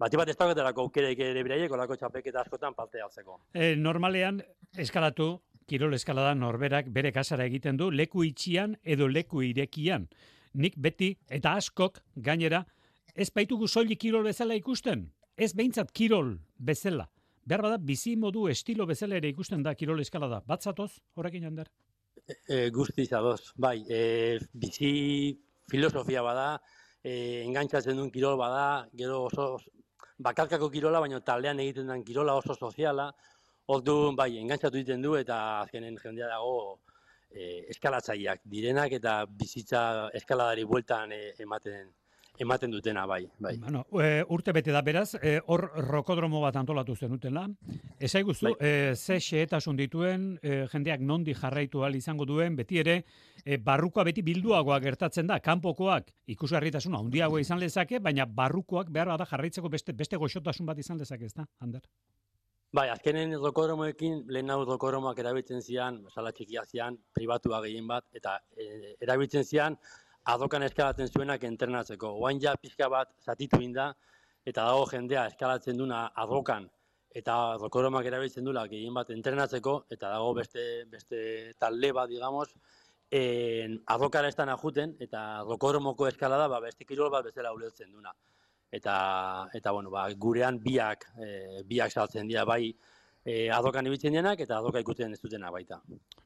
Bati 0.00 0.16
bat 0.16 0.30
ez 0.32 0.36
dauketarako 0.40 0.86
aukereik 0.86 1.18
ere 1.20 1.42
beraiek, 1.44 1.72
olako 1.76 1.92
txapeketa 2.00 2.40
askotan 2.40 2.72
parte 2.72 3.02
hartzeko. 3.04 3.34
E, 3.52 3.74
normalean, 3.76 4.38
eskalatu, 4.80 5.26
kirol 5.68 5.92
eskalada 5.92 6.30
norberak 6.32 6.88
bere 6.88 7.10
kasara 7.12 7.44
egiten 7.44 7.76
du, 7.76 7.90
leku 7.92 8.24
itxian 8.24 8.78
edo 8.80 9.10
leku 9.12 9.42
irekian. 9.44 10.08
Nik 10.56 10.80
beti, 10.80 11.10
eta 11.28 11.52
askok, 11.60 12.00
gainera, 12.16 12.62
ez 13.12 13.28
baitugu 13.28 13.68
soilik 13.68 14.00
kirol 14.00 14.24
bezala 14.24 14.56
ikusten. 14.56 15.10
Ez 15.36 15.52
behintzat 15.52 15.92
kirol 15.92 16.38
bezala 16.56 17.10
behar 17.44 17.62
bada 17.62 17.78
bizi 17.78 18.16
modu 18.16 18.48
estilo 18.48 18.86
bezala 18.86 19.16
ere 19.16 19.30
ikusten 19.32 19.62
da 19.62 19.74
kirol 19.74 20.00
eskalada. 20.00 20.42
Bat 20.46 20.62
zatoz, 20.62 20.90
horrekin 21.16 21.46
jander? 21.48 21.70
E, 22.26 22.34
e, 22.48 22.58
guzti 22.70 23.06
zadoz, 23.06 23.52
bai, 23.56 23.78
e, 23.88 24.38
bizi 24.52 24.92
filosofia 25.70 26.22
bada, 26.22 26.60
e, 27.02 27.42
engantzatzen 27.46 27.96
duen 27.96 28.10
kirol 28.10 28.36
bada, 28.38 28.86
gero 28.94 29.24
oso 29.26 29.56
bakarkako 30.20 30.68
kirola, 30.70 31.00
baina 31.00 31.20
taldean 31.24 31.60
egiten 31.64 31.88
den 31.88 32.04
kirola 32.04 32.36
oso 32.36 32.54
soziala, 32.54 33.10
ordu 33.66 34.12
bai, 34.16 34.34
engantzatu 34.38 34.80
egiten 34.80 35.02
du 35.02 35.16
eta 35.16 35.38
azkenen 35.62 35.96
jendea 36.02 36.28
dago 36.28 36.80
e, 37.30 37.66
eskalatzaileak 37.74 38.42
direnak 38.54 38.92
eta 38.98 39.24
bizitza 39.42 39.82
eskaladari 40.20 40.66
bueltan 40.68 41.14
e, 41.14 41.20
ematen 41.38 41.88
ematen 42.40 42.70
dutena, 42.70 43.04
bai. 43.06 43.28
bai. 43.38 43.56
Bueno, 43.58 43.84
e, 44.00 44.24
urte 44.28 44.52
bete 44.56 44.72
da 44.72 44.80
beraz, 44.82 45.14
e, 45.20 45.38
hor 45.46 45.66
rokodromo 45.84 46.40
bat 46.40 46.56
antolatu 46.56 46.96
zenutela. 46.96 47.44
Ez 47.98 48.14
aiguzu, 48.16 48.46
bai. 48.46 48.54
e, 48.58 48.94
ze 48.96 49.18
xeetasun 49.20 49.76
dituen, 49.76 50.38
e, 50.42 50.64
jendeak 50.72 51.04
nondi 51.04 51.34
jarraitu 51.36 51.84
al 51.84 51.98
izango 51.98 52.24
duen, 52.24 52.56
beti 52.56 52.80
ere, 52.80 52.96
e, 53.44 53.58
barrukoa 53.58 54.06
beti 54.08 54.24
bilduagoa 54.24 54.80
gertatzen 54.80 55.28
da, 55.28 55.40
kanpokoak 55.40 56.10
ikusgarritasuna 56.32 56.98
handiago 57.04 57.38
izan 57.38 57.60
lezake, 57.60 58.00
baina 58.00 58.24
barrukoak 58.24 58.90
behar 58.90 59.12
da 59.18 59.28
jarraitzeko 59.28 59.68
beste, 59.68 59.92
beste 59.92 60.16
goxotasun 60.16 60.66
bat 60.66 60.78
izan 60.78 60.98
lezake, 60.98 61.28
ez 61.28 61.34
da, 61.36 61.46
Ander? 61.60 61.84
Bai, 62.72 62.86
azkenen 62.88 63.34
rokodromoekin, 63.42 64.20
lehen 64.30 64.50
hau 64.54 64.62
rokodromoak 64.64 65.18
erabiltzen 65.18 65.60
zian, 65.60 66.04
sala 66.14 66.30
txikia 66.32 66.62
zian, 66.64 66.96
pribatua 67.12 67.58
gehien 67.64 67.88
bat, 67.90 68.06
eta 68.14 68.38
e, 68.54 68.94
erabiltzen 69.02 69.44
zian, 69.44 69.76
adokan 70.24 70.62
eskalatzen 70.62 71.08
zuenak 71.08 71.44
entrenatzeko. 71.44 72.12
Oain 72.20 72.40
ja 72.40 72.54
pixka 72.56 72.88
bat 72.88 73.12
zatitu 73.24 73.60
inda, 73.62 73.94
eta 74.44 74.64
dago 74.64 74.86
jendea 74.90 75.26
eskalatzen 75.30 75.78
duna 75.78 76.10
adokan, 76.16 76.68
eta 77.14 77.56
rokoromak 77.58 78.06
erabiltzen 78.06 78.44
dula 78.44 78.66
gehien 78.68 78.94
bat 78.94 79.10
entrenatzeko, 79.10 79.84
eta 79.90 80.10
dago 80.10 80.34
beste, 80.34 80.84
beste 80.90 81.52
talde 81.58 81.92
bat, 81.92 82.08
digamos, 82.08 82.54
en, 83.10 83.80
adokara 83.86 84.28
estan 84.28 84.48
ajuten, 84.48 84.94
eta 85.00 85.42
rokoromoko 85.48 86.06
eskalada 86.08 86.46
ba, 86.48 86.60
beste 86.60 86.84
kirol 86.84 87.10
bat 87.10 87.26
bezala 87.26 87.52
ulertzen 87.52 87.90
duna. 87.90 88.14
Eta, 88.70 89.48
eta 89.52 89.72
bueno, 89.72 89.90
ba, 89.90 90.06
gurean 90.14 90.60
biak, 90.62 91.08
e, 91.18 91.62
biak 91.66 91.90
saltzen 91.90 92.28
dira, 92.30 92.44
bai, 92.46 92.70
e, 93.24 93.50
adokan 93.50 93.86
ibiltzen 93.90 94.14
denak 94.14 94.40
eta 94.40 94.58
adoka 94.58 94.80
ikusten 94.80 95.12
ez 95.12 95.20
dutena 95.20 95.50
baita. 95.50 95.80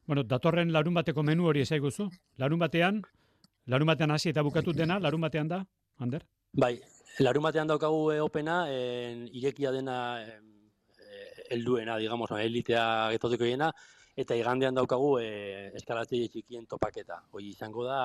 Bueno, 0.05 0.23
datorren 0.23 0.71
larun 0.71 0.93
bateko 0.93 1.23
menu 1.23 1.49
hori 1.49 1.65
ezaiguzu. 1.65 2.09
Larun 2.37 2.61
batean, 2.61 3.01
Larun 3.67 3.89
batean 3.89 4.11
hasi 4.13 4.29
eta 4.29 4.43
bukatu 4.45 4.73
dena, 4.77 4.99
larun 5.01 5.23
batean 5.25 5.47
da, 5.49 5.63
Ander? 5.99 6.21
Bai, 6.53 6.75
larun 7.25 7.47
batean 7.47 7.67
daukagu 7.71 8.11
e, 8.13 8.19
opena, 8.21 8.59
en, 8.69 9.25
irekia 9.33 9.71
dena 9.73 9.97
e, 10.21 10.35
elduena, 11.57 11.97
digamos, 11.97 12.29
elitea 12.37 12.85
getoteko 13.15 13.49
jena, 13.49 13.71
eta 14.15 14.37
igandean 14.37 14.77
daukagu 14.77 15.15
e, 15.19 15.29
eskalatzei 15.81 16.27
txikien 16.29 16.69
topaketa. 16.69 17.23
Hoi 17.33 17.47
izango 17.49 17.87
da, 17.89 17.99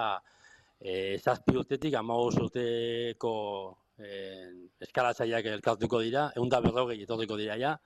e, 0.81 1.19
zazpi 1.19 1.59
urtetik, 1.61 1.99
amago 2.01 2.31
urteko 2.47 3.35
e, 4.01 4.11
eskalatzaileak 4.89 5.53
elkartuko 5.59 6.01
dira, 6.09 6.31
egun 6.37 6.49
da 6.49 6.65
berrogei 6.65 7.03
etoteko 7.05 7.37
dira 7.37 7.61
ja, 7.61 7.77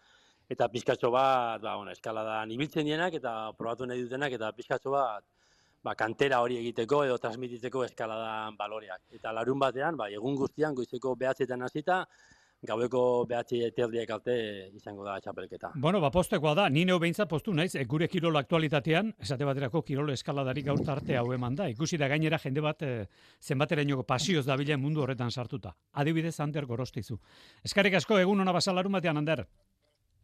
eta 0.48 0.70
pizkatxo 0.70 1.10
bat, 1.10 1.58
ba, 1.58 1.74
bueno, 1.74 1.90
eskaladan 1.90 2.54
ibiltzen 2.54 2.86
dienak, 2.86 3.18
eta 3.18 3.50
probatu 3.58 3.90
nahi 3.90 4.06
dutenak, 4.06 4.38
eta 4.38 4.54
pizkatxo 4.54 4.94
bat, 4.94 5.26
ba, 5.84 5.94
kantera 5.94 6.40
hori 6.44 6.58
egiteko 6.62 7.04
edo 7.04 7.18
transmititzeko 7.20 7.84
eskaladan 7.84 8.56
baloreak. 8.56 9.02
Eta 9.18 9.32
larun 9.36 9.60
batean, 9.60 9.98
ba, 10.00 10.08
egun 10.10 10.38
guztian, 10.40 10.74
goizeko 10.74 11.14
behatzetan 11.20 11.62
hasita, 11.66 12.04
gaueko 12.64 13.00
behatzi 13.28 13.60
eterdiek 13.66 14.10
arte 14.14 14.34
izango 14.72 15.04
da 15.04 15.18
txapelketa. 15.20 15.74
Bueno, 15.76 16.00
ba, 16.00 16.10
postekoa 16.14 16.54
da, 16.56 16.68
ni 16.72 16.86
neu 16.88 16.96
behintzat 17.02 17.28
postu 17.28 17.52
naiz, 17.52 17.74
e, 17.76 17.84
gure 17.90 18.08
kirolo 18.08 18.40
aktualitatean, 18.40 19.12
esate 19.20 19.44
baterako 19.44 19.82
kirolo 19.84 20.14
eskaladari 20.16 20.64
gaur 20.64 20.80
arte 20.96 21.18
hau 21.20 21.26
eman 21.36 21.58
da, 21.60 21.68
ikusi 21.68 22.00
da 22.00 22.08
gainera 22.08 22.40
jende 22.40 22.64
bat 22.64 22.82
e, 22.82 22.94
zenbatera 23.42 23.84
inoko 23.84 24.06
pasioz 24.08 24.46
da 24.46 24.56
mundu 24.78 25.02
horretan 25.02 25.30
sartuta. 25.30 25.74
Adibidez, 25.92 26.40
Ander 26.40 26.64
gorostizu. 26.66 27.18
Eskarrik 27.62 27.94
asko, 27.94 28.18
egun 28.18 28.40
hona 28.40 28.52
basa 28.52 28.72
larun 28.72 28.92
batean, 28.92 29.18
Ander. 29.18 29.46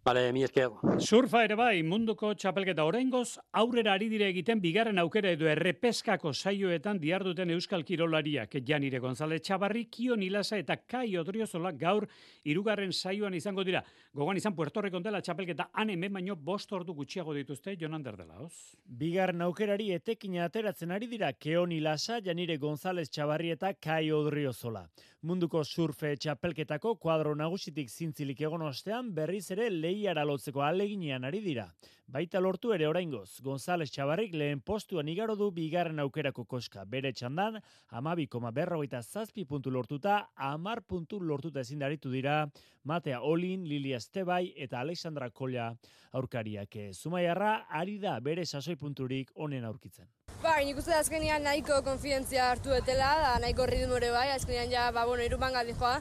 Bale, 0.03 0.33
mi 0.33 0.41
esker. 0.41 0.71
Surfa 1.05 1.43
ere 1.45 1.57
bai, 1.61 1.83
munduko 1.85 2.31
txapelketa 2.33 2.87
oraingoz 2.89 3.35
aurrera 3.61 3.93
ari 3.99 4.07
dire 4.09 4.31
egiten 4.33 4.63
bigarren 4.63 4.97
aukera 5.03 5.35
edo 5.37 5.45
errepeskako 5.53 6.33
saioetan 6.33 6.97
diarduten 7.03 7.53
Euskal 7.53 7.85
Kirolariak. 7.85 8.57
Janire 8.65 8.97
González 8.99 9.43
Txabarri, 9.45 9.85
Kion 9.93 10.23
Ilasa 10.25 10.57
eta 10.57 10.79
Kai 10.89 11.19
Odriozola 11.21 11.75
gaur 11.77 12.07
irugarren 12.49 12.95
saioan 12.97 13.37
izango 13.37 13.61
dira. 13.63 13.85
Gogoan 14.17 14.41
izan 14.41 14.57
Puerto 14.57 14.81
Rico 14.81 15.03
dela 15.05 15.21
txapelketa 15.21 15.69
han 15.75 15.93
hemen 15.93 16.17
baino 16.17 16.35
bost 16.35 16.73
ordu 16.73 16.97
gutxiago 16.97 17.37
dituzte 17.37 17.77
Jonander 17.77 18.17
dela, 18.17 18.41
hoz? 18.41 18.73
Bigarren 18.87 19.45
aukerari 19.45 19.93
etekina 19.93 20.49
ateratzen 20.49 20.97
ari 20.97 21.11
dira 21.13 21.35
Keon 21.35 21.77
Ilasa, 21.77 22.23
Janire 22.25 22.57
González 22.57 23.11
Txabarri 23.11 23.53
eta 23.53 23.75
Kai 23.75 24.11
Odriozola. 24.17 24.87
Munduko 25.21 25.61
surfe 25.65 26.15
txapelketako 26.17 26.95
kuadro 26.97 27.35
nagusitik 27.37 27.91
zintzilik 27.93 28.41
egon 28.41 28.63
ostean 28.65 29.13
berriz 29.13 29.51
ere 29.53 29.69
lehiara 29.91 30.25
lotzeko 30.25 30.63
aleginean 30.63 31.27
ari 31.27 31.43
dira. 31.45 31.71
Baita 32.11 32.41
lortu 32.43 32.73
ere 32.75 32.89
oraingoz, 32.91 33.39
González 33.47 33.87
Txabarrik 33.95 34.33
lehen 34.35 34.59
postuan 34.67 35.07
igaro 35.09 35.37
du 35.39 35.47
bigarren 35.55 36.03
aukerako 36.03 36.43
koska. 36.45 36.83
Bere 36.83 37.13
txandan, 37.15 37.61
amabi 37.95 38.27
koma 38.27 38.51
berrogeita 38.51 38.99
zazpi 39.03 39.45
puntu 39.47 39.71
lortuta, 39.71 40.17
amar 40.35 40.83
puntu 40.83 41.21
lortuta 41.23 41.63
ezin 41.63 41.79
daritu 41.79 42.11
dira, 42.11 42.49
Matea 42.83 43.21
Olin, 43.23 43.63
Lilia 43.69 44.01
Estebai 44.03 44.53
eta 44.57 44.81
Alexandra 44.81 45.31
Kolla 45.31 45.69
aurkariak. 46.11 46.75
Zumaiarra, 46.95 47.53
ari 47.71 48.01
da 48.03 48.17
bere 48.19 48.43
sasoi 48.45 48.75
punturik 48.75 49.31
onen 49.35 49.65
aurkitzen. 49.69 50.09
Ba, 50.43 50.57
nik 50.65 50.83
uste 50.83 50.91
da 50.91 50.99
azkenian 51.05 51.47
nahiko 51.47 51.79
konfidentzia 51.87 52.49
hartu 52.51 52.75
etela, 52.75 53.13
da 53.23 53.39
nahiko 53.39 53.71
ritmo 53.71 54.01
ere 54.01 54.11
bai, 54.11 54.31
azkenian 54.35 54.73
ja, 54.73 54.91
ba, 54.91 55.07
bueno, 55.07 55.23
irupan 55.23 55.55
galdi 55.55 55.79
joa, 55.79 56.01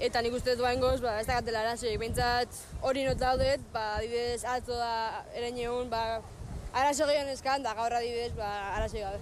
eta 0.00 0.22
nik 0.24 0.34
uste 0.38 0.56
duen 0.56 0.80
goz, 0.80 0.98
ba, 1.04 1.18
ez 1.20 1.26
da 1.28 1.40
gatela 1.40 1.60
arazoik, 1.64 1.98
behintzat 2.00 2.60
hori 2.88 3.04
not 3.04 3.20
daudet, 3.20 3.60
ba, 3.74 3.96
adibidez, 3.98 4.44
atzo 4.48 4.78
da 4.78 5.26
eren 5.36 5.58
egun, 5.60 5.90
ba, 5.92 6.22
arazo 6.72 7.08
gehiago 7.10 7.34
eskan, 7.34 7.62
da 7.62 7.76
gaur 7.76 7.92
adibidez, 7.92 8.32
ba, 8.38 8.48
arazo 8.78 9.04
gabe. 9.04 9.20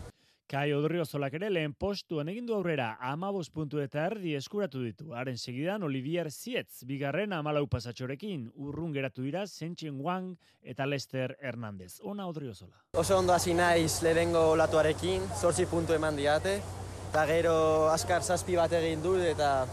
Kai 0.48 0.70
Odrio 0.72 1.04
Zolak 1.04 1.34
ere 1.36 1.50
lehen 1.52 1.74
postuan 1.76 2.30
egin 2.32 2.46
du 2.48 2.54
aurrera 2.56 2.94
amabos 3.04 3.50
puntu 3.52 3.82
eta 3.82 4.06
erdi 4.06 4.30
eskuratu 4.38 4.80
ditu. 4.80 5.10
Haren 5.12 5.36
segidan 5.36 5.82
Olivier 5.84 6.30
Zietz, 6.32 6.86
bigarren 6.88 7.34
amalau 7.36 7.66
pasatxorekin, 7.68 8.46
urrun 8.56 8.94
geratu 8.94 9.26
dira 9.26 9.42
Zentxin 9.44 9.98
Wang 10.00 10.38
eta 10.62 10.86
Lester 10.88 11.34
Hernandez. 11.42 11.98
Ona 12.00 12.24
Odrio 12.30 12.54
Zola. 12.54 12.80
Oso 12.96 13.18
ondo 13.18 13.34
hasi 13.34 13.52
naiz 13.52 14.00
lehenengo 14.00 14.46
olatuarekin, 14.54 15.28
zortzi 15.36 15.66
puntu 15.68 15.92
eman 15.92 16.16
diate, 16.16 16.62
eta 17.10 17.26
gero 17.28 17.58
askar 17.92 18.24
zazpi 18.24 18.56
bat 18.56 18.72
egin 18.72 19.04
dut, 19.04 19.20
eta 19.20 19.66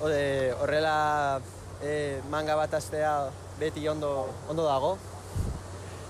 horrela 0.00 1.40
e, 1.82 2.20
manga 2.30 2.56
bat 2.56 2.74
astea 2.74 3.30
beti 3.60 3.86
ondo, 3.88 4.28
ondo 4.48 4.64
dago. 4.64 4.96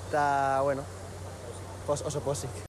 Eta, 0.09 0.61
bueno, 0.63 0.85
oso 1.89 2.21
posik. 2.21 2.67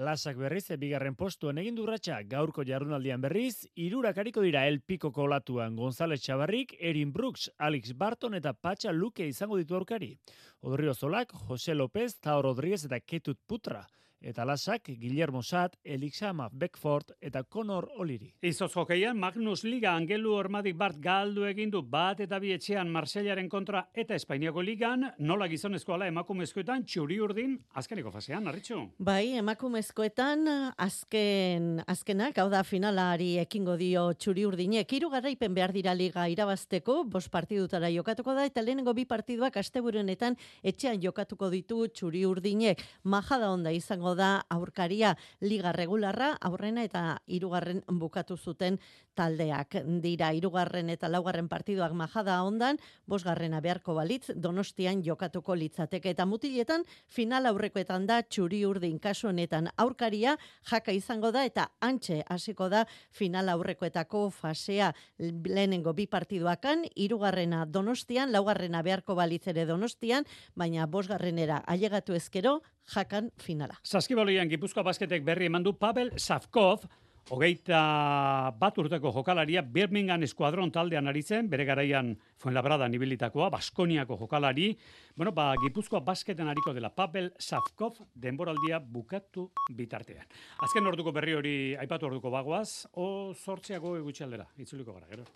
Lasak 0.00 0.36
berriz, 0.38 0.68
bigarren 0.78 1.16
postuan 1.18 1.58
egin 1.58 1.74
durratxa 1.74 2.20
gaurko 2.30 2.62
jarrunaldian 2.64 3.20
berriz, 3.20 3.66
irurak 3.74 4.18
hariko 4.22 4.40
dira 4.40 4.66
El 4.68 4.80
Pico 4.80 5.10
kolatuan 5.12 5.74
González 5.76 6.22
Chavarrik, 6.22 6.76
Erin 6.78 7.12
Brooks, 7.12 7.50
Alex 7.58 7.96
Barton 7.98 8.34
eta 8.38 8.52
Patxa 8.54 8.92
Luke 8.92 9.26
izango 9.26 9.58
ditu 9.58 9.74
aurkari. 9.74 10.14
Odrio 10.60 10.94
Zolak, 10.94 11.34
Jose 11.48 11.74
López, 11.74 12.20
Tao 12.20 12.40
Rodríguez 12.40 12.84
eta 12.84 13.00
Ketut 13.00 13.38
Putra 13.46 13.88
eta 14.20 14.44
lasak 14.44 14.90
Guillermo 15.00 15.42
Sat, 15.42 15.76
Elixama 15.84 16.48
Beckford 16.52 17.14
eta 17.20 17.42
Conor 17.44 17.88
Oliri. 17.98 18.30
Izoz 18.42 18.70
hokeian, 18.76 19.18
Magnus 19.18 19.64
Liga 19.64 19.94
Angelu 19.96 20.32
Ormadik 20.36 20.76
Bart 20.76 21.00
galdu 21.00 21.46
egindu 21.48 21.82
bat 21.82 22.20
eta 22.20 22.38
bi 22.38 22.52
etxean 22.52 22.90
Marsellaren 22.92 23.48
kontra 23.48 23.86
eta 23.94 24.14
Espainiako 24.14 24.62
Ligan, 24.62 25.06
nola 25.18 25.48
gizonezko 25.48 25.94
ala 25.94 26.08
emakumezkoetan 26.10 26.84
txuri 26.84 27.20
urdin 27.20 27.56
azkeniko 27.74 28.12
fasean, 28.12 28.48
arritxu? 28.48 28.80
Bai, 28.98 29.36
emakumezkoetan 29.40 30.46
azken, 30.76 31.82
azkenak, 31.88 32.38
hau 32.38 32.48
da 32.52 32.62
finalari 32.64 33.32
ekingo 33.40 33.76
dio 33.80 34.10
txuri 34.12 34.44
urdinek, 34.46 34.92
iru 34.92 35.10
garraipen 35.12 35.54
behar 35.56 35.72
dira 35.72 35.94
liga 35.96 36.26
irabazteko, 36.28 37.04
bos 37.08 37.26
partidutara 37.32 37.90
jokatuko 37.94 38.34
da, 38.36 38.44
eta 38.48 38.62
lehenengo 38.64 38.94
bi 38.94 39.06
partiduak 39.08 39.56
asteburunetan 39.60 40.36
etxean 40.62 41.00
jokatuko 41.02 41.50
ditu 41.50 41.86
txuri 41.88 42.26
urdinek. 42.28 42.84
Majada 43.04 43.50
onda 43.54 43.72
izango 43.72 44.09
da 44.14 44.44
aurkaria 44.48 45.16
liga 45.40 45.72
regularra 45.72 46.36
aurrena 46.40 46.84
eta 46.84 47.20
hirugarren 47.26 47.82
bukatu 48.00 48.36
zuten 48.36 48.78
taldeak. 49.14 49.76
Dira 50.02 50.30
hirugarren 50.34 50.90
eta 50.92 51.08
laugarren 51.10 51.48
partiduak 51.48 51.92
majada 51.96 52.40
ondan 52.46 52.78
bosgarrena 53.10 53.60
beharko 53.60 53.94
balitz 53.94 54.30
donostian 54.34 55.02
jokatuko 55.04 55.54
litzateke. 55.54 56.14
Eta 56.14 56.26
mutiletan 56.26 56.84
final 57.06 57.46
aurrekoetan 57.50 58.06
da 58.06 58.20
txuri 58.22 58.62
urdin 58.66 58.98
kasu 58.98 59.28
honetan 59.28 59.70
aurkaria 59.76 60.36
jaka 60.70 60.92
izango 60.96 61.32
da 61.32 61.44
eta 61.44 61.68
antxe 61.80 62.22
hasiko 62.28 62.68
da 62.68 62.86
final 63.10 63.48
aurrekoetako 63.48 64.28
fasea. 64.30 64.92
Lehenengo 65.18 65.94
bi 65.94 66.06
partiduakan 66.06 66.86
hirugarrena 66.94 67.64
donostian 67.66 68.32
laugarrena 68.32 68.82
beharko 68.82 69.14
balitz 69.14 69.46
ere 69.52 69.66
donostian 69.66 70.26
baina 70.56 70.86
bosgarrenera 70.86 71.62
ailegatu 71.66 72.14
ezkero 72.14 72.60
jakan 72.88 73.30
finala. 73.40 73.76
Saskibolian 73.82 74.48
Gipuzkoa 74.48 74.84
basketek 74.86 75.24
berri 75.24 75.46
eman 75.50 75.64
du 75.64 75.74
Pavel 75.78 76.12
Savkov, 76.16 76.86
hogeita 77.30 78.50
bat 78.58 78.78
urteko 78.78 79.12
jokalaria 79.14 79.62
Birmingham 79.62 80.22
eskuadron 80.26 80.72
taldean 80.74 81.06
ari 81.10 81.22
zen, 81.22 81.50
bere 81.50 81.64
garaian 81.68 82.14
Fuenlabrada 82.40 82.88
nibilitakoa, 82.88 83.50
Baskoniako 83.50 84.16
jokalari. 84.18 84.72
Bueno, 85.16 85.32
ba, 85.36 85.52
Gipuzkoa 85.60 86.00
basketen 86.00 86.48
ariko 86.48 86.74
dela 86.74 86.90
Pavel 86.94 87.32
Savkov 87.38 88.00
denboraldia 88.14 88.80
bukatu 88.80 89.50
bitartean. 89.76 90.26
Azken 90.64 90.86
orduko 90.86 91.12
berri 91.12 91.36
hori 91.36 91.54
aipatu 91.76 92.10
orduko 92.10 92.30
bagoaz, 92.30 92.88
o 92.94 93.34
sortzeago 93.34 93.96
egutxaldera, 94.00 94.48
itzuliko 94.58 94.96
gara, 94.96 95.06
gero. 95.10 95.28